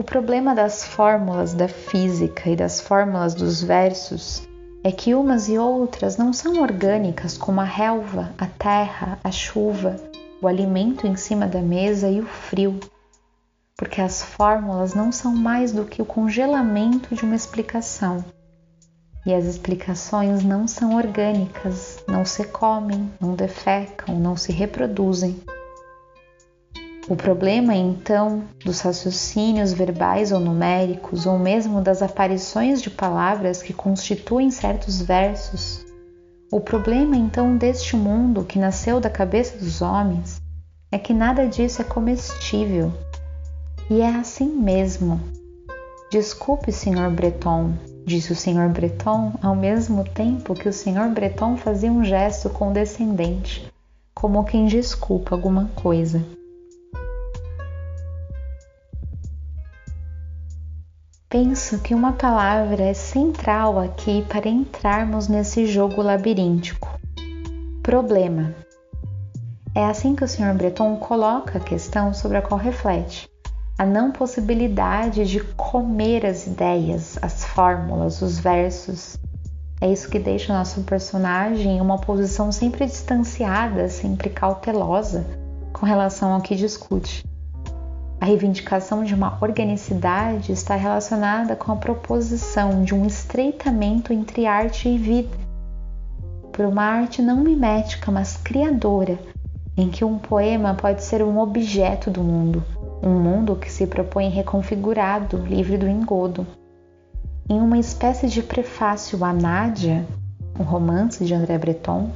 O 0.00 0.02
problema 0.02 0.54
das 0.54 0.82
fórmulas 0.82 1.52
da 1.52 1.68
física 1.68 2.48
e 2.48 2.56
das 2.56 2.80
fórmulas 2.80 3.34
dos 3.34 3.62
versos 3.62 4.42
é 4.82 4.90
que 4.90 5.14
umas 5.14 5.46
e 5.46 5.58
outras 5.58 6.16
não 6.16 6.32
são 6.32 6.62
orgânicas 6.62 7.36
como 7.36 7.60
a 7.60 7.64
relva, 7.64 8.32
a 8.38 8.46
terra, 8.46 9.18
a 9.22 9.30
chuva, 9.30 9.96
o 10.40 10.48
alimento 10.48 11.06
em 11.06 11.16
cima 11.16 11.46
da 11.46 11.60
mesa 11.60 12.08
e 12.08 12.18
o 12.18 12.24
frio, 12.24 12.80
porque 13.76 14.00
as 14.00 14.22
fórmulas 14.22 14.94
não 14.94 15.12
são 15.12 15.36
mais 15.36 15.70
do 15.70 15.84
que 15.84 16.00
o 16.00 16.06
congelamento 16.06 17.14
de 17.14 17.22
uma 17.22 17.36
explicação. 17.36 18.24
E 19.26 19.34
as 19.34 19.44
explicações 19.44 20.42
não 20.42 20.66
são 20.66 20.96
orgânicas, 20.96 22.02
não 22.08 22.24
se 22.24 22.44
comem, 22.44 23.12
não 23.20 23.34
defecam, 23.34 24.18
não 24.18 24.34
se 24.34 24.50
reproduzem. 24.50 25.38
O 27.08 27.16
problema, 27.16 27.74
então, 27.74 28.44
dos 28.64 28.80
raciocínios 28.80 29.72
verbais 29.72 30.32
ou 30.32 30.38
numéricos, 30.38 31.26
ou 31.26 31.38
mesmo 31.38 31.80
das 31.80 32.02
aparições 32.02 32.80
de 32.80 32.90
palavras 32.90 33.62
que 33.62 33.72
constituem 33.72 34.50
certos 34.50 35.00
versos, 35.00 35.84
o 36.52 36.60
problema, 36.60 37.16
então, 37.16 37.56
deste 37.56 37.96
mundo 37.96 38.44
que 38.44 38.58
nasceu 38.58 39.00
da 39.00 39.08
cabeça 39.08 39.56
dos 39.56 39.80
homens 39.80 40.42
é 40.90 40.98
que 40.98 41.14
nada 41.14 41.46
disso 41.46 41.80
é 41.80 41.84
comestível. 41.84 42.92
E 43.88 44.00
é 44.00 44.08
assim 44.08 44.48
mesmo. 44.48 45.20
Desculpe, 46.10 46.72
Sr. 46.72 47.08
Breton, 47.08 47.72
disse 48.04 48.32
o 48.32 48.36
Sr. 48.36 48.68
Breton 48.68 49.32
ao 49.40 49.54
mesmo 49.54 50.02
tempo 50.02 50.54
que 50.54 50.68
o 50.68 50.72
Sr. 50.72 51.08
Breton 51.14 51.56
fazia 51.56 51.92
um 51.92 52.02
gesto 52.02 52.50
condescendente, 52.50 53.72
como 54.12 54.44
quem 54.44 54.66
desculpa 54.66 55.36
alguma 55.36 55.70
coisa. 55.76 56.20
Penso 61.30 61.78
que 61.78 61.94
uma 61.94 62.14
palavra 62.14 62.82
é 62.82 62.92
central 62.92 63.78
aqui 63.78 64.26
para 64.28 64.48
entrarmos 64.48 65.28
nesse 65.28 65.64
jogo 65.64 66.02
labiríntico. 66.02 66.98
Problema. 67.84 68.52
É 69.72 69.84
assim 69.84 70.16
que 70.16 70.24
o 70.24 70.28
Sr. 70.28 70.52
Breton 70.56 70.96
coloca 70.96 71.58
a 71.58 71.60
questão 71.60 72.12
sobre 72.12 72.38
a 72.38 72.42
qual 72.42 72.58
reflete. 72.58 73.30
A 73.78 73.86
não 73.86 74.10
possibilidade 74.10 75.24
de 75.24 75.38
comer 75.54 76.26
as 76.26 76.48
ideias, 76.48 77.16
as 77.22 77.44
fórmulas, 77.44 78.20
os 78.22 78.40
versos. 78.40 79.16
É 79.80 79.86
isso 79.86 80.10
que 80.10 80.18
deixa 80.18 80.52
o 80.52 80.56
nosso 80.56 80.80
personagem 80.80 81.76
em 81.76 81.80
uma 81.80 82.00
posição 82.00 82.50
sempre 82.50 82.86
distanciada, 82.86 83.88
sempre 83.88 84.30
cautelosa 84.30 85.24
com 85.72 85.86
relação 85.86 86.32
ao 86.32 86.40
que 86.40 86.56
discute. 86.56 87.29
A 88.20 88.26
reivindicação 88.26 89.02
de 89.02 89.14
uma 89.14 89.38
organicidade 89.40 90.52
está 90.52 90.76
relacionada 90.76 91.56
com 91.56 91.72
a 91.72 91.76
proposição 91.76 92.84
de 92.84 92.94
um 92.94 93.06
estreitamento 93.06 94.12
entre 94.12 94.44
arte 94.44 94.90
e 94.90 94.98
vida, 94.98 95.38
por 96.52 96.66
uma 96.66 96.82
arte 96.82 97.22
não 97.22 97.38
mimética, 97.38 98.12
mas 98.12 98.36
criadora, 98.36 99.18
em 99.74 99.88
que 99.88 100.04
um 100.04 100.18
poema 100.18 100.74
pode 100.74 101.02
ser 101.02 101.22
um 101.22 101.38
objeto 101.38 102.10
do 102.10 102.22
mundo, 102.22 102.62
um 103.02 103.18
mundo 103.18 103.56
que 103.56 103.72
se 103.72 103.86
propõe 103.86 104.28
reconfigurado, 104.28 105.38
livre 105.38 105.78
do 105.78 105.88
engodo. 105.88 106.46
Em 107.48 107.58
uma 107.58 107.78
espécie 107.78 108.28
de 108.28 108.42
prefácio 108.42 109.24
a 109.24 109.32
Nádia, 109.32 110.06
um 110.58 110.62
romance 110.62 111.24
de 111.24 111.32
André 111.32 111.56
Breton, 111.56 112.10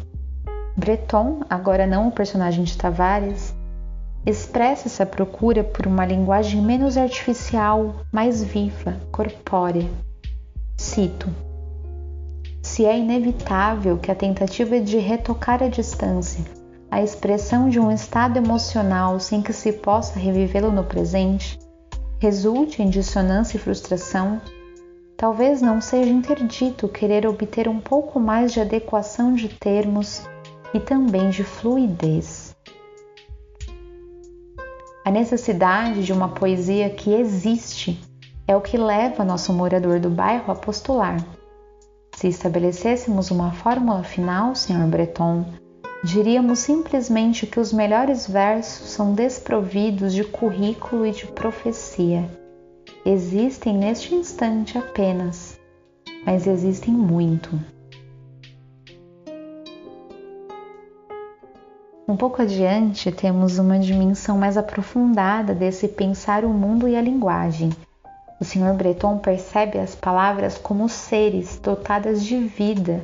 Breton, 0.77 1.41
agora 1.49 1.87
não 1.87 2.09
o 2.09 2.13
personagem 2.13 2.65
de 2.65 2.77
Tavares, 2.77 3.54
expressa 4.27 4.89
essa 4.89 5.05
procura 5.05 5.63
por 5.63 5.87
uma 5.87 6.07
linguagem 6.07 6.63
menos 6.63 6.97
artificial, 6.97 7.97
mais 8.11 8.43
viva, 8.43 8.97
corpórea. 9.13 9.89
Cito: 10.77 11.29
Se 12.63 12.87
é 12.87 12.99
inevitável 12.99 13.99
que 13.99 14.11
a 14.11 14.15
tentativa 14.15 14.81
de 14.81 14.99
retocar 14.99 15.63
a 15.63 15.69
distância, 15.69 16.45
a 16.91 17.03
expressão 17.03 17.69
de 17.69 17.79
um 17.79 17.91
estado 17.91 18.39
emocional 18.39 19.21
sem 19.21 19.43
que 19.43 19.53
se 19.53 19.73
possa 19.73 20.19
revivê-lo 20.19 20.73
no 20.73 20.85
presente, 20.85 21.59
resulte 22.19 22.83
em 22.83 22.89
dissonância 22.89 23.57
e 23.57 23.61
frustração, 23.61 24.41
talvez 25.17 25.61
não 25.61 25.81
seja 25.81 26.11
interdito 26.11 26.89
querer 26.89 27.27
obter 27.27 27.69
um 27.69 27.81
pouco 27.81 28.19
mais 28.19 28.53
de 28.53 28.61
adequação 28.61 29.35
de 29.35 29.49
termos 29.49 30.23
e 30.73 30.81
também 30.81 31.29
de 31.31 31.45
fluidez. 31.45 32.44
A 35.05 35.11
necessidade 35.11 36.03
de 36.03 36.15
uma 36.15 36.31
poesia 36.31 36.89
que 36.89 37.13
existe 37.13 38.01
é 38.49 38.57
o 38.57 38.61
que 38.63 38.79
leva 38.79 39.23
nosso 39.23 39.53
morador 39.53 40.01
do 40.01 40.09
bairro 40.09 40.51
a 40.51 40.55
postular. 40.55 41.23
Se 42.17 42.27
estabelecêssemos 42.29 43.31
uma 43.31 43.53
fórmula 43.53 44.03
final, 44.03 44.55
Sr. 44.55 44.87
Breton, 44.87 45.45
diríamos 46.03 46.61
simplesmente 46.61 47.47
que 47.47 47.61
os 47.61 47.71
melhores 47.71 48.27
versos 48.27 48.89
são 48.89 49.13
desprovidos 49.13 50.15
de 50.15 50.25
currículo 50.25 51.05
e 51.05 51.11
de 51.11 51.27
profecia. 51.27 52.25
Existem 53.05 53.77
neste 53.77 54.15
instante 54.15 54.79
apenas, 54.79 55.61
mas 56.25 56.47
existem 56.47 56.95
muito. 56.95 57.61
Um 62.07 62.19
pouco 62.19 62.43
adiante, 62.43 63.11
temos 63.11 63.59
uma 63.59 63.79
dimensão 63.79 64.37
mais 64.37 64.59
aprofundada 64.59 65.55
desse 65.55 65.89
pensar 65.89 66.45
o 66.45 66.51
mundo 66.51 66.87
e 66.87 66.95
a 66.95 67.01
linguagem. 67.01 67.71
O 68.39 68.45
Sr. 68.45 68.75
Breton 68.75 69.17
percebe 69.17 69.79
as 69.79 69.95
palavras 69.95 70.59
como 70.59 70.87
seres 70.87 71.59
dotadas 71.59 72.23
de 72.23 72.37
vida 72.37 73.03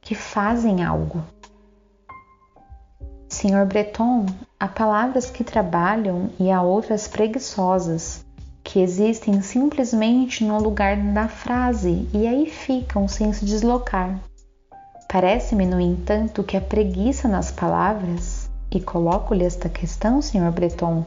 que 0.00 0.16
fazem 0.16 0.84
algo. 0.84 1.22
Sr. 3.28 3.64
Breton, 3.66 4.26
há 4.58 4.66
palavras 4.66 5.30
que 5.30 5.44
trabalham 5.44 6.30
e 6.36 6.50
há 6.50 6.60
outras 6.60 7.06
preguiçosas, 7.06 8.26
que 8.64 8.80
existem 8.80 9.40
simplesmente 9.42 10.44
no 10.44 10.60
lugar 10.60 10.96
da 10.96 11.28
frase 11.28 12.08
e 12.12 12.26
aí 12.26 12.46
ficam 12.46 13.06
sem 13.06 13.32
se 13.32 13.44
deslocar. 13.44 14.18
Parece-me, 15.12 15.66
no 15.66 15.80
entanto, 15.80 16.44
que 16.44 16.56
a 16.56 16.60
preguiça 16.60 17.26
nas 17.26 17.50
palavras 17.50 18.39
e 18.72 18.80
coloco-lhe 18.80 19.44
esta 19.44 19.68
questão, 19.68 20.22
Sr. 20.22 20.50
Breton, 20.52 21.04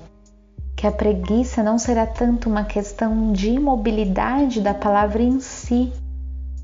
que 0.76 0.86
a 0.86 0.92
preguiça 0.92 1.64
não 1.64 1.78
será 1.78 2.06
tanto 2.06 2.50
uma 2.50 2.64
questão 2.64 3.32
de 3.32 3.52
imobilidade 3.52 4.60
da 4.60 4.74
palavra 4.74 5.24
em 5.24 5.40
si, 5.40 5.94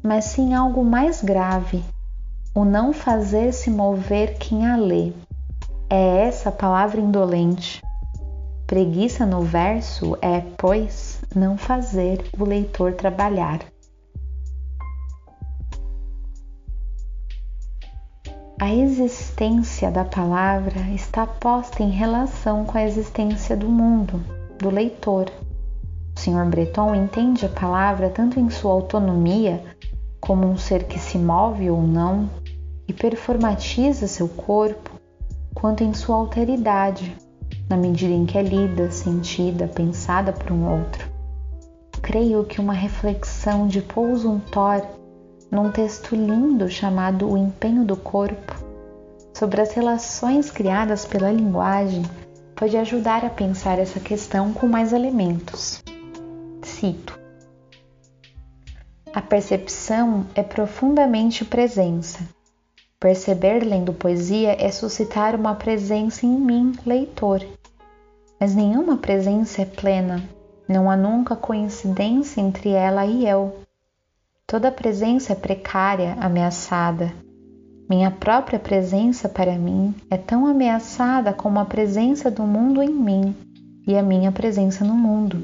mas 0.03 0.25
sim 0.25 0.53
algo 0.53 0.83
mais 0.83 1.21
grave, 1.21 1.83
o 2.53 2.65
não 2.65 2.91
fazer 2.91 3.53
se 3.53 3.69
mover 3.69 4.37
quem 4.37 4.67
a 4.67 4.75
lê. 4.75 5.13
É 5.89 6.27
essa 6.27 6.49
a 6.49 6.51
palavra 6.51 6.99
indolente. 6.99 7.81
Preguiça 8.67 9.25
no 9.25 9.41
verso 9.41 10.17
é, 10.21 10.41
pois, 10.57 11.21
não 11.35 11.57
fazer 11.57 12.23
o 12.37 12.43
leitor 12.43 12.93
trabalhar. 12.93 13.59
A 18.61 18.75
existência 18.75 19.89
da 19.89 20.03
palavra 20.03 20.81
está 20.93 21.25
posta 21.25 21.81
em 21.81 21.91
relação 21.91 22.65
com 22.65 22.77
a 22.77 22.83
existência 22.83 23.55
do 23.55 23.69
mundo, 23.69 24.21
do 24.57 24.69
leitor. 24.69 25.31
O 26.13 26.19
Sr. 26.19 26.43
Breton 26.49 26.93
entende 26.93 27.45
a 27.45 27.49
palavra 27.49 28.09
tanto 28.09 28.37
em 28.37 28.49
sua 28.49 28.73
autonomia, 28.73 29.63
como 30.19 30.45
um 30.45 30.57
ser 30.57 30.83
que 30.83 30.99
se 30.99 31.17
move 31.17 31.69
ou 31.69 31.81
não 31.81 32.29
e 32.85 32.91
performatiza 32.91 34.07
seu 34.07 34.27
corpo, 34.27 34.91
quanto 35.53 35.85
em 35.85 35.93
sua 35.93 36.17
alteridade, 36.17 37.15
na 37.69 37.77
medida 37.77 38.13
em 38.13 38.25
que 38.25 38.37
é 38.37 38.43
lida, 38.43 38.91
sentida, 38.91 39.69
pensada 39.69 40.33
por 40.33 40.51
um 40.51 40.69
outro. 40.69 41.07
Creio 42.01 42.43
que 42.43 42.59
uma 42.59 42.73
reflexão 42.73 43.67
de 43.67 43.81
Paul 43.81 44.13
Zumthor 44.17 44.98
num 45.51 45.71
texto 45.71 46.15
lindo 46.15 46.69
chamado 46.69 47.29
O 47.29 47.37
Empenho 47.37 47.83
do 47.83 47.97
Corpo, 47.97 48.55
sobre 49.33 49.61
as 49.61 49.71
relações 49.71 50.51
criadas 50.51 51.05
pela 51.05 51.31
linguagem, 51.31 52.03
pode 52.55 52.77
ajudar 52.77 53.23
a 53.23 53.29
pensar 53.29 53.79
essa 53.79 53.99
questão 53.99 54.53
com 54.53 54.67
mais 54.67 54.93
elementos. 54.93 55.83
Cito: 56.61 57.17
A 59.13 59.21
percepção 59.21 60.25
é 60.35 60.43
profundamente 60.43 61.45
presença. 61.45 62.19
Perceber 62.99 63.63
lendo 63.63 63.93
poesia 63.93 64.57
é 64.59 64.69
suscitar 64.71 65.33
uma 65.33 65.55
presença 65.55 66.25
em 66.25 66.37
mim, 66.37 66.73
leitor. 66.85 67.41
Mas 68.37 68.53
nenhuma 68.53 68.97
presença 68.97 69.61
é 69.61 69.65
plena, 69.65 70.21
não 70.67 70.91
há 70.91 70.97
nunca 70.97 71.35
coincidência 71.35 72.41
entre 72.41 72.71
ela 72.71 73.05
e 73.05 73.25
eu. 73.25 73.55
Toda 74.49 74.71
presença 74.71 75.33
é 75.33 75.35
precária, 75.35 76.17
ameaçada. 76.19 77.13
Minha 77.87 78.09
própria 78.09 78.57
presença 78.57 79.29
para 79.29 79.55
mim 79.55 79.93
é 80.09 80.17
tão 80.17 80.47
ameaçada 80.47 81.31
como 81.31 81.59
a 81.59 81.65
presença 81.65 82.31
do 82.31 82.41
mundo 82.41 82.81
em 82.81 82.89
mim 82.89 83.35
e 83.85 83.95
a 83.95 84.01
minha 84.01 84.31
presença 84.31 84.83
no 84.83 84.95
mundo. 84.95 85.37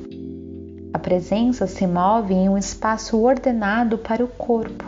A 0.91 0.98
presença 0.98 1.68
se 1.68 1.86
move 1.86 2.34
em 2.34 2.50
um 2.50 2.58
espaço 2.58 3.22
ordenado 3.22 4.00
para 4.00 4.26
o 4.26 4.28
corpo, 4.28 4.86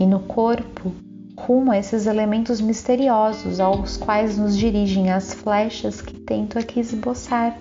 e 0.00 0.06
no 0.06 0.20
corpo, 0.20 0.90
rumo 1.38 1.72
a 1.72 1.78
esses 1.78 2.06
elementos 2.06 2.58
misteriosos 2.58 3.60
aos 3.60 3.98
quais 3.98 4.38
nos 4.38 4.56
dirigem 4.56 5.10
as 5.10 5.34
flechas 5.34 6.00
que 6.00 6.18
tento 6.20 6.58
aqui 6.58 6.80
esboçar, 6.80 7.58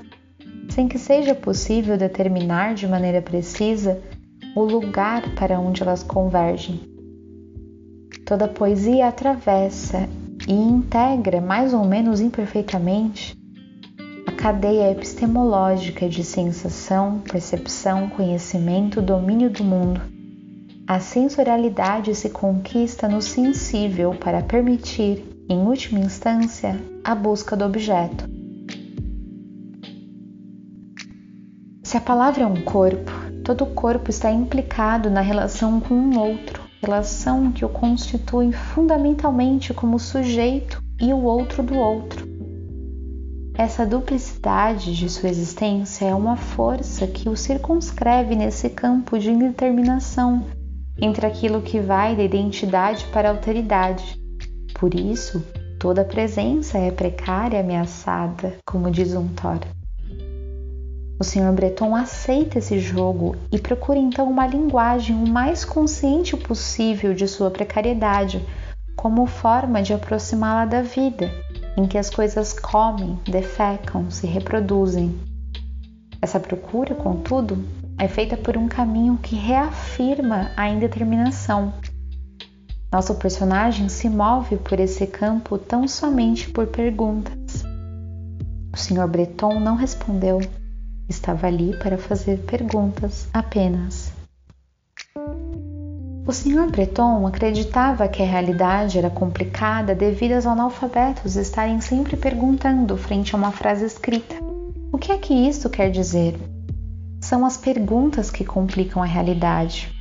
sem 0.70 0.88
que 0.88 0.98
seja 0.98 1.36
possível 1.36 1.98
determinar 1.98 2.76
de 2.76 2.88
maneira 2.88 3.22
precisa 3.22 4.02
o 4.56 4.64
lugar 4.64 5.34
para 5.36 5.60
onde 5.60 5.82
elas 5.82 6.04
convergem. 6.04 6.80
Toda 8.26 8.48
poesia 8.48 9.08
atravessa 9.08 10.10
e 10.48 10.54
integra, 10.54 11.40
mais 11.40 11.74
ou 11.74 11.86
menos 11.86 12.20
imperfeitamente, 12.20 13.38
a 14.28 14.32
cadeia 14.32 14.92
epistemológica 14.92 16.08
de 16.08 16.24
sensação, 16.24 17.20
percepção, 17.20 18.10
conhecimento, 18.10 19.02
domínio 19.02 19.50
do 19.50 19.64
mundo. 19.64 20.02
A 20.88 21.00
sensorialidade 21.00 22.14
se 22.16 22.30
conquista 22.30 23.08
no 23.08 23.22
sensível 23.22 24.14
para 24.14 24.42
permitir, 24.42 25.24
em 25.48 25.60
última 25.60 26.00
instância, 26.00 26.82
a 27.04 27.16
busca 27.16 27.56
do 27.56 27.66
objeto. 27.66 28.30
Se 31.84 31.98
a 31.98 32.02
palavra 32.02 32.44
é 32.44 32.48
um 32.48 32.62
corpo, 32.64 33.21
todo 33.44 33.64
o 33.64 33.74
corpo 33.74 34.10
está 34.10 34.32
implicado 34.32 35.10
na 35.10 35.22
relação 35.22 35.80
com 35.80 35.94
um 35.94 36.20
outro, 36.20 36.62
relação 36.82 37.52
que 37.52 37.66
o 37.66 37.70
constitui 37.70 38.52
fundamentalmente 38.52 39.74
como 39.74 40.00
sujeito 40.00 40.82
e 41.00 41.12
o 41.14 41.24
outro 41.24 41.64
do 41.64 41.76
outro. 41.76 42.30
Essa 43.56 43.86
duplicidade 43.86 44.96
de 44.96 45.10
sua 45.10 45.30
existência 45.30 46.06
é 46.06 46.16
uma 46.16 46.38
força 46.38 47.06
que 47.06 47.28
o 47.28 47.36
circunscreve 47.36 48.36
nesse 48.36 48.70
campo 48.70 49.20
de 49.20 49.30
indeterminação 49.30 50.46
entre 51.00 51.26
aquilo 51.26 51.62
que 51.62 51.80
vai 51.80 52.16
da 52.16 52.24
identidade 52.24 53.06
para 53.12 53.28
a 53.28 53.32
alteridade. 53.32 54.20
Por 54.80 54.94
isso, 54.94 55.44
toda 55.80 56.06
presença 56.06 56.78
é 56.78 56.92
precária 56.92 57.58
e 57.58 57.60
ameaçada, 57.60 58.58
como 58.66 58.90
diz 58.90 59.14
um 59.14 59.28
Thor. 59.28 59.60
O 61.22 61.24
Sr. 61.24 61.52
Breton 61.52 61.96
aceita 61.96 62.58
esse 62.58 62.80
jogo 62.80 63.36
e 63.52 63.60
procura 63.60 64.00
então 64.00 64.28
uma 64.28 64.48
linguagem 64.48 65.16
o 65.16 65.30
mais 65.30 65.64
consciente 65.64 66.36
possível 66.36 67.14
de 67.14 67.28
sua 67.28 67.52
precariedade, 67.52 68.44
como 68.96 69.28
forma 69.28 69.84
de 69.84 69.94
aproximá-la 69.94 70.66
da 70.66 70.82
vida, 70.82 71.30
em 71.78 71.86
que 71.86 72.00
as 72.00 72.10
coisas 72.10 72.54
comem, 72.54 73.20
defecam, 73.24 74.10
se 74.10 74.26
reproduzem. 74.26 75.16
Essa 76.20 76.40
procura, 76.40 76.96
contudo, 76.96 77.64
é 78.00 78.08
feita 78.08 78.36
por 78.36 78.58
um 78.58 78.68
caminho 78.68 79.16
que 79.22 79.36
reafirma 79.36 80.50
a 80.58 80.70
indeterminação. 80.70 81.72
Nosso 82.92 83.14
personagem 83.14 83.90
se 83.90 84.10
move 84.10 84.58
por 84.58 84.80
esse 84.80 85.06
campo 85.06 85.60
tão 85.60 85.88
somente 85.88 86.50
por 86.50 86.66
perguntas. 86.66 87.62
O 88.74 88.76
Sr. 88.76 89.08
Breton 89.08 89.60
não 89.60 89.76
respondeu 89.76 90.42
Estava 91.12 91.48
ali 91.48 91.76
para 91.76 91.98
fazer 91.98 92.38
perguntas 92.46 93.28
apenas. 93.34 94.14
O 96.26 96.32
Sr. 96.32 96.72
Breton 96.72 97.28
acreditava 97.28 98.08
que 98.08 98.24
a 98.24 98.26
realidade 98.26 98.98
era 98.98 99.10
complicada 99.10 99.94
devido 99.94 100.36
aos 100.36 100.46
analfabetos 100.46 101.36
estarem 101.36 101.82
sempre 101.82 102.16
perguntando 102.16 102.96
frente 102.96 103.36
a 103.36 103.38
uma 103.38 103.52
frase 103.52 103.84
escrita. 103.84 104.36
O 104.90 104.98
que 104.98 105.12
é 105.12 105.18
que 105.18 105.34
isto 105.34 105.70
quer 105.70 105.92
dizer? 105.92 106.40
São 107.20 107.46
as 107.46 107.58
perguntas 107.58 108.32
que 108.32 108.46
complicam 108.46 109.04
a 109.04 109.06
realidade. 109.06 109.94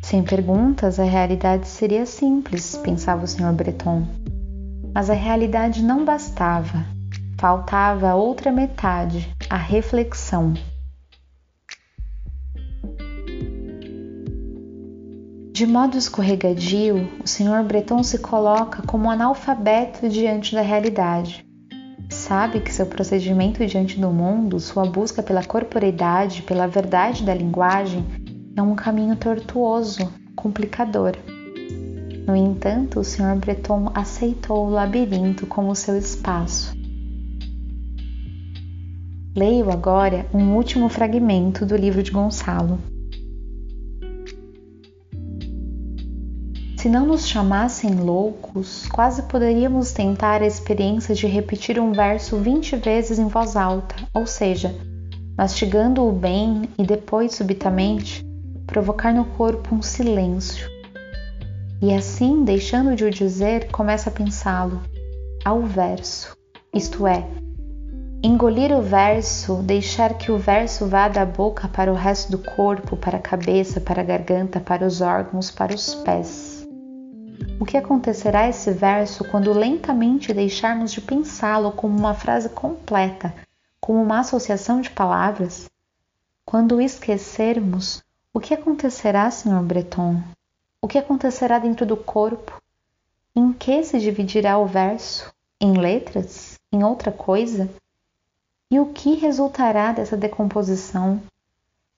Sem 0.00 0.22
perguntas, 0.22 0.98
a 0.98 1.04
realidade 1.04 1.68
seria 1.68 2.06
simples, 2.06 2.78
pensava 2.78 3.24
o 3.24 3.28
Sr. 3.28 3.52
Breton. 3.52 4.06
Mas 4.94 5.10
a 5.10 5.14
realidade 5.14 5.82
não 5.82 6.02
bastava, 6.02 6.86
faltava 7.38 8.08
a 8.08 8.14
outra 8.14 8.50
metade, 8.50 9.28
a 9.50 9.56
reflexão. 9.56 10.54
De 15.52 15.66
modo 15.66 15.98
escorregadio, 15.98 17.10
o 17.20 17.26
Sr. 17.26 17.64
Breton 17.66 18.04
se 18.04 18.18
coloca 18.18 18.80
como 18.86 19.10
analfabeto 19.10 20.08
diante 20.08 20.54
da 20.54 20.62
realidade. 20.62 21.44
Sabe 22.08 22.60
que 22.60 22.72
seu 22.72 22.86
procedimento 22.86 23.66
diante 23.66 23.98
do 23.98 24.10
mundo, 24.10 24.60
sua 24.60 24.86
busca 24.86 25.20
pela 25.20 25.42
corporeidade, 25.42 26.42
pela 26.42 26.68
verdade 26.68 27.24
da 27.24 27.34
linguagem, 27.34 28.06
é 28.56 28.62
um 28.62 28.76
caminho 28.76 29.16
tortuoso, 29.16 30.12
complicador. 30.36 31.16
No 32.24 32.36
entanto, 32.36 33.00
o 33.00 33.04
Sr. 33.04 33.34
Breton 33.34 33.90
aceitou 33.96 34.68
o 34.68 34.70
labirinto 34.70 35.44
como 35.44 35.74
seu 35.74 35.98
espaço. 35.98 36.79
Leio 39.36 39.70
agora 39.70 40.26
um 40.34 40.56
último 40.56 40.88
fragmento 40.88 41.64
do 41.64 41.76
livro 41.76 42.02
de 42.02 42.10
Gonçalo. 42.10 42.80
Se 46.76 46.88
não 46.88 47.06
nos 47.06 47.28
chamassem 47.28 47.94
loucos, 47.94 48.88
quase 48.88 49.22
poderíamos 49.22 49.92
tentar 49.92 50.42
a 50.42 50.46
experiência 50.46 51.14
de 51.14 51.28
repetir 51.28 51.78
um 51.78 51.92
verso 51.92 52.38
20 52.38 52.74
vezes 52.76 53.20
em 53.20 53.28
voz 53.28 53.54
alta, 53.54 53.94
ou 54.12 54.26
seja, 54.26 54.74
mastigando-o 55.38 56.10
bem 56.10 56.62
e 56.76 56.82
depois, 56.82 57.34
subitamente, 57.34 58.26
provocar 58.66 59.14
no 59.14 59.26
corpo 59.26 59.76
um 59.76 59.82
silêncio. 59.82 60.68
E 61.80 61.94
assim, 61.94 62.42
deixando 62.42 62.96
de 62.96 63.04
o 63.04 63.10
dizer, 63.10 63.70
começa 63.70 64.10
a 64.10 64.12
pensá-lo, 64.12 64.80
ao 65.44 65.62
verso, 65.62 66.36
isto 66.74 67.06
é, 67.06 67.24
Engolir 68.22 68.70
o 68.70 68.82
verso, 68.82 69.62
deixar 69.62 70.18
que 70.18 70.30
o 70.30 70.36
verso 70.36 70.86
vá 70.86 71.08
da 71.08 71.24
boca 71.24 71.66
para 71.68 71.90
o 71.90 71.94
resto 71.94 72.30
do 72.30 72.38
corpo, 72.38 72.94
para 72.94 73.16
a 73.16 73.20
cabeça, 73.20 73.80
para 73.80 74.02
a 74.02 74.04
garganta, 74.04 74.60
para 74.60 74.86
os 74.86 75.00
órgãos, 75.00 75.50
para 75.50 75.74
os 75.74 75.94
pés. 75.94 76.68
O 77.58 77.64
que 77.64 77.78
acontecerá 77.78 78.46
esse 78.46 78.72
verso 78.72 79.24
quando 79.24 79.54
lentamente 79.54 80.34
deixarmos 80.34 80.92
de 80.92 81.00
pensá-lo 81.00 81.72
como 81.72 81.98
uma 81.98 82.12
frase 82.12 82.50
completa, 82.50 83.34
como 83.80 84.02
uma 84.02 84.20
associação 84.20 84.82
de 84.82 84.90
palavras? 84.90 85.70
Quando 86.44 86.76
o 86.76 86.80
esquecermos, 86.82 88.04
o 88.34 88.38
que 88.38 88.52
acontecerá, 88.52 89.30
Sr. 89.30 89.62
Breton? 89.62 90.20
O 90.82 90.86
que 90.86 90.98
acontecerá 90.98 91.58
dentro 91.58 91.86
do 91.86 91.96
corpo? 91.96 92.60
Em 93.34 93.50
que 93.50 93.82
se 93.82 93.98
dividirá 93.98 94.58
o 94.58 94.66
verso? 94.66 95.32
Em 95.58 95.72
letras? 95.72 96.58
Em 96.70 96.84
outra 96.84 97.10
coisa? 97.10 97.70
E 98.70 98.78
o 98.78 98.92
que 98.92 99.14
resultará 99.14 99.92
dessa 99.92 100.16
decomposição? 100.16 101.20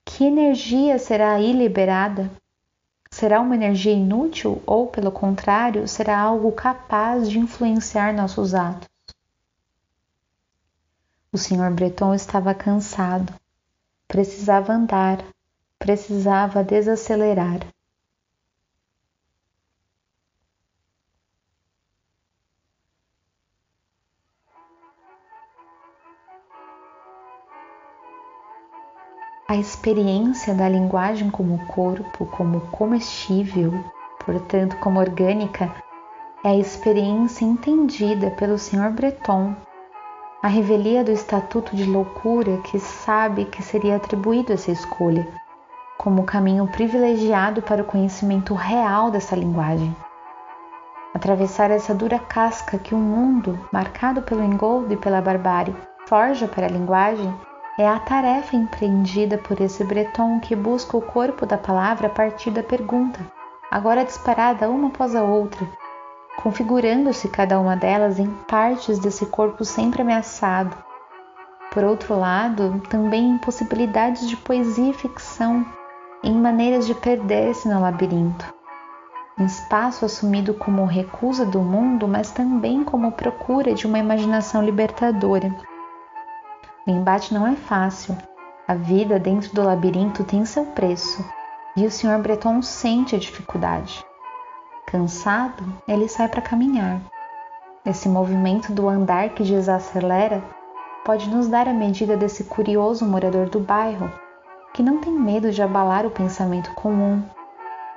Que 0.03 0.23
energia 0.23 0.97
será 0.97 1.33
aí 1.33 1.53
liberada? 1.53 2.31
Será 3.11 3.41
uma 3.41 3.53
energia 3.53 3.93
inútil 3.93 4.59
ou, 4.65 4.87
pelo 4.87 5.11
contrário, 5.11 5.87
será 5.87 6.19
algo 6.19 6.51
capaz 6.51 7.29
de 7.29 7.37
influenciar 7.37 8.11
nossos 8.11 8.55
atos? 8.55 8.87
O 11.31 11.37
Sr. 11.37 11.71
Breton 11.71 12.15
estava 12.15 12.55
cansado, 12.55 13.31
precisava 14.07 14.73
andar, 14.73 15.23
precisava 15.77 16.63
desacelerar. 16.63 17.59
A 29.53 29.55
experiência 29.55 30.51
da 30.55 30.67
linguagem 30.67 31.29
como 31.29 31.63
corpo, 31.67 32.25
como 32.25 32.59
comestível, 32.71 33.71
portanto, 34.25 34.75
como 34.77 34.99
orgânica, 34.99 35.71
é 36.43 36.49
a 36.49 36.57
experiência 36.57 37.45
entendida 37.45 38.31
pelo 38.31 38.57
Sr. 38.57 38.89
Breton 38.89 39.53
a 40.41 40.47
revelia 40.47 41.03
do 41.03 41.11
estatuto 41.11 41.75
de 41.75 41.85
loucura 41.85 42.57
que 42.63 42.79
sabe 42.79 43.45
que 43.45 43.61
seria 43.61 43.97
atribuído 43.97 44.51
essa 44.51 44.71
escolha, 44.71 45.27
como 45.99 46.23
caminho 46.23 46.67
privilegiado 46.67 47.61
para 47.61 47.83
o 47.83 47.85
conhecimento 47.85 48.55
real 48.55 49.11
dessa 49.11 49.35
linguagem. 49.35 49.95
Atravessar 51.13 51.69
essa 51.69 51.93
dura 51.93 52.17
casca 52.17 52.79
que 52.79 52.95
o 52.95 52.97
um 52.97 53.01
mundo, 53.01 53.69
marcado 53.71 54.23
pelo 54.23 54.43
engodo 54.43 54.91
e 54.91 54.97
pela 54.97 55.21
barbárie, 55.21 55.75
forja 56.07 56.47
para 56.47 56.65
a 56.65 56.69
linguagem, 56.69 57.31
é 57.77 57.87
a 57.87 57.99
tarefa 57.99 58.55
empreendida 58.55 59.37
por 59.37 59.59
esse 59.59 59.83
breton 59.83 60.39
que 60.39 60.55
busca 60.55 60.95
o 60.95 61.01
corpo 61.01 61.45
da 61.45 61.57
palavra 61.57 62.05
a 62.05 62.09
partir 62.09 62.51
da 62.51 62.61
pergunta, 62.61 63.19
agora 63.71 64.05
disparada 64.05 64.69
uma 64.69 64.89
após 64.89 65.15
a 65.15 65.23
outra, 65.23 65.67
configurando-se 66.37 67.27
cada 67.29 67.59
uma 67.59 67.75
delas 67.75 68.19
em 68.19 68.29
partes 68.47 68.99
desse 68.99 69.25
corpo 69.25 69.65
sempre 69.65 70.03
ameaçado. 70.03 70.75
Por 71.71 71.83
outro 71.83 72.15
lado, 72.15 72.79
também 72.89 73.31
em 73.31 73.37
possibilidades 73.39 74.29
de 74.29 74.37
poesia 74.37 74.91
e 74.91 74.93
ficção, 74.93 75.65
em 76.23 76.33
maneiras 76.33 76.85
de 76.85 76.93
perder-se 76.93 77.67
no 77.67 77.81
labirinto. 77.81 78.53
Um 79.39 79.47
espaço 79.47 80.05
assumido 80.05 80.53
como 80.53 80.85
recusa 80.85 81.43
do 81.43 81.59
mundo, 81.59 82.07
mas 82.07 82.29
também 82.29 82.83
como 82.83 83.11
procura 83.11 83.73
de 83.73 83.87
uma 83.87 83.97
imaginação 83.97 84.63
libertadora. 84.63 85.51
O 86.85 86.91
embate 86.91 87.33
não 87.33 87.47
é 87.47 87.55
fácil. 87.55 88.17
A 88.67 88.75
vida 88.75 89.17
dentro 89.17 89.53
do 89.55 89.63
labirinto 89.63 90.23
tem 90.23 90.43
seu 90.43 90.65
preço, 90.65 91.23
e 91.77 91.85
o 91.85 91.91
Sr. 91.91 92.19
Breton 92.21 92.61
sente 92.61 93.15
a 93.15 93.19
dificuldade. 93.19 94.03
Cansado, 94.85 95.63
ele 95.87 96.09
sai 96.09 96.27
para 96.27 96.41
caminhar. 96.41 96.99
Esse 97.85 98.09
movimento 98.09 98.71
do 98.71 98.87
andar 98.87 99.29
que 99.29 99.43
desacelera 99.43 100.43
pode 101.05 101.29
nos 101.29 101.47
dar 101.47 101.67
a 101.67 101.73
medida 101.73 102.17
desse 102.17 102.43
curioso 102.43 103.05
morador 103.05 103.49
do 103.49 103.59
bairro, 103.59 104.11
que 104.73 104.83
não 104.83 104.99
tem 104.99 105.13
medo 105.13 105.51
de 105.51 105.61
abalar 105.61 106.05
o 106.05 106.11
pensamento 106.11 106.73
comum 106.73 107.23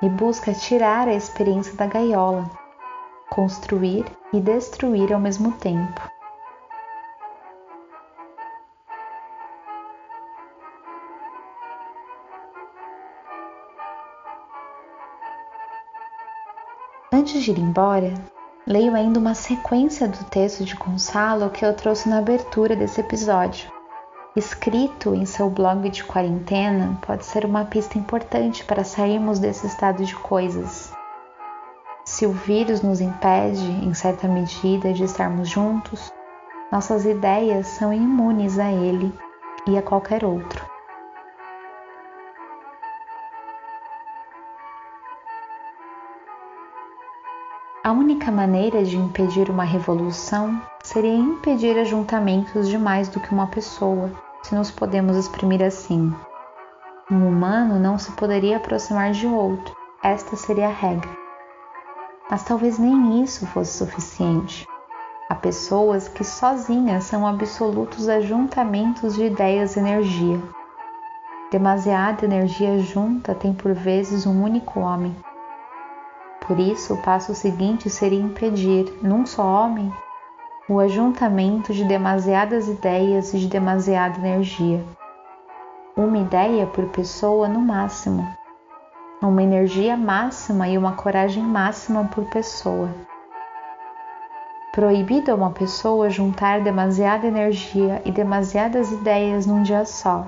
e 0.00 0.08
busca 0.08 0.52
tirar 0.52 1.08
a 1.08 1.14
experiência 1.14 1.74
da 1.74 1.86
gaiola, 1.86 2.48
construir 3.30 4.04
e 4.32 4.40
destruir 4.40 5.12
ao 5.12 5.20
mesmo 5.20 5.52
tempo. 5.52 6.15
Antes 17.26 17.42
de 17.42 17.50
ir 17.50 17.58
embora, 17.58 18.14
leio 18.64 18.94
ainda 18.94 19.18
uma 19.18 19.34
sequência 19.34 20.06
do 20.06 20.22
texto 20.26 20.64
de 20.64 20.76
Gonçalo 20.76 21.50
que 21.50 21.66
eu 21.66 21.74
trouxe 21.74 22.08
na 22.08 22.18
abertura 22.18 22.76
desse 22.76 23.00
episódio. 23.00 23.68
Escrito 24.36 25.12
em 25.12 25.26
seu 25.26 25.50
blog 25.50 25.90
de 25.90 26.04
quarentena, 26.04 26.96
pode 27.04 27.24
ser 27.24 27.44
uma 27.44 27.64
pista 27.64 27.98
importante 27.98 28.64
para 28.64 28.84
sairmos 28.84 29.40
desse 29.40 29.66
estado 29.66 30.04
de 30.04 30.14
coisas. 30.14 30.92
Se 32.04 32.26
o 32.26 32.30
vírus 32.30 32.80
nos 32.80 33.00
impede, 33.00 33.72
em 33.84 33.92
certa 33.92 34.28
medida, 34.28 34.92
de 34.92 35.02
estarmos 35.02 35.48
juntos, 35.48 36.12
nossas 36.70 37.04
ideias 37.04 37.66
são 37.66 37.92
imunes 37.92 38.56
a 38.56 38.70
ele 38.70 39.12
e 39.66 39.76
a 39.76 39.82
qualquer 39.82 40.24
outro. 40.24 40.64
A 47.86 47.92
única 47.92 48.32
maneira 48.32 48.82
de 48.82 48.96
impedir 48.96 49.48
uma 49.48 49.62
revolução 49.62 50.60
seria 50.82 51.14
impedir 51.14 51.78
ajuntamentos 51.78 52.68
de 52.68 52.76
mais 52.76 53.08
do 53.08 53.20
que 53.20 53.32
uma 53.32 53.46
pessoa, 53.46 54.10
se 54.42 54.56
nos 54.56 54.72
podemos 54.72 55.16
exprimir 55.16 55.62
assim. 55.62 56.12
Um 57.08 57.28
humano 57.28 57.78
não 57.78 57.96
se 57.96 58.10
poderia 58.10 58.56
aproximar 58.56 59.12
de 59.12 59.28
outro, 59.28 59.72
esta 60.02 60.34
seria 60.34 60.66
a 60.66 60.72
regra. 60.72 61.08
Mas 62.28 62.42
talvez 62.42 62.76
nem 62.76 63.22
isso 63.22 63.46
fosse 63.46 63.78
suficiente. 63.78 64.66
Há 65.30 65.36
pessoas 65.36 66.08
que 66.08 66.24
sozinhas 66.24 67.04
são 67.04 67.24
absolutos 67.24 68.08
ajuntamentos 68.08 69.14
de 69.14 69.26
ideias 69.26 69.76
e 69.76 69.78
energia. 69.78 70.42
Demasiada 71.52 72.24
energia 72.24 72.80
junta 72.80 73.32
tem 73.32 73.54
por 73.54 73.72
vezes 73.74 74.26
um 74.26 74.42
único 74.42 74.80
homem 74.80 75.14
por 76.46 76.60
isso, 76.60 76.94
o 76.94 77.02
passo 77.02 77.34
seguinte 77.34 77.90
seria 77.90 78.20
impedir, 78.20 78.92
num 79.02 79.26
só 79.26 79.44
homem, 79.44 79.92
o 80.68 80.78
ajuntamento 80.78 81.72
de 81.72 81.84
demasiadas 81.84 82.68
ideias 82.68 83.34
e 83.34 83.38
de 83.38 83.48
demasiada 83.48 84.18
energia. 84.18 84.82
Uma 85.96 86.18
ideia 86.18 86.66
por 86.66 86.86
pessoa 86.86 87.48
no 87.48 87.60
máximo, 87.60 88.26
uma 89.20 89.42
energia 89.42 89.96
máxima 89.96 90.68
e 90.68 90.78
uma 90.78 90.92
coragem 90.92 91.42
máxima 91.42 92.04
por 92.04 92.24
pessoa. 92.26 92.88
Proibido 94.72 95.32
a 95.32 95.34
uma 95.34 95.50
pessoa 95.50 96.10
juntar 96.10 96.60
demasiada 96.60 97.26
energia 97.26 98.02
e 98.04 98.12
demasiadas 98.12 98.92
ideias 98.92 99.46
num 99.46 99.62
dia 99.62 99.84
só. 99.84 100.26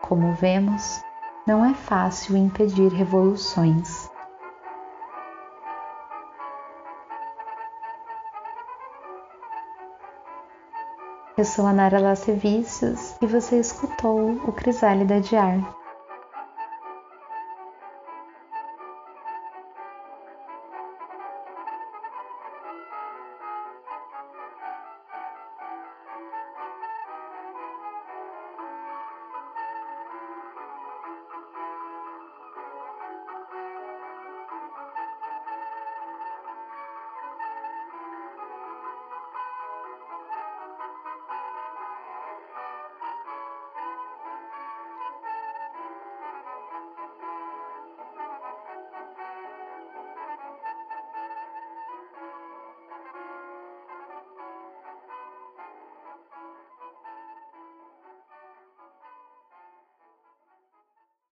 Como 0.00 0.32
vemos, 0.32 1.02
não 1.46 1.64
é 1.64 1.74
fácil 1.74 2.36
impedir 2.36 2.92
revoluções. 2.92 4.08
Eu 11.38 11.44
sou 11.44 11.66
a 11.66 11.72
Nara 11.72 12.00
Lacevicius 12.00 13.14
e 13.22 13.26
você 13.28 13.60
escutou 13.60 14.32
o 14.44 14.50
Crisálida 14.50 15.20
de 15.20 15.36
Ar. 15.36 15.77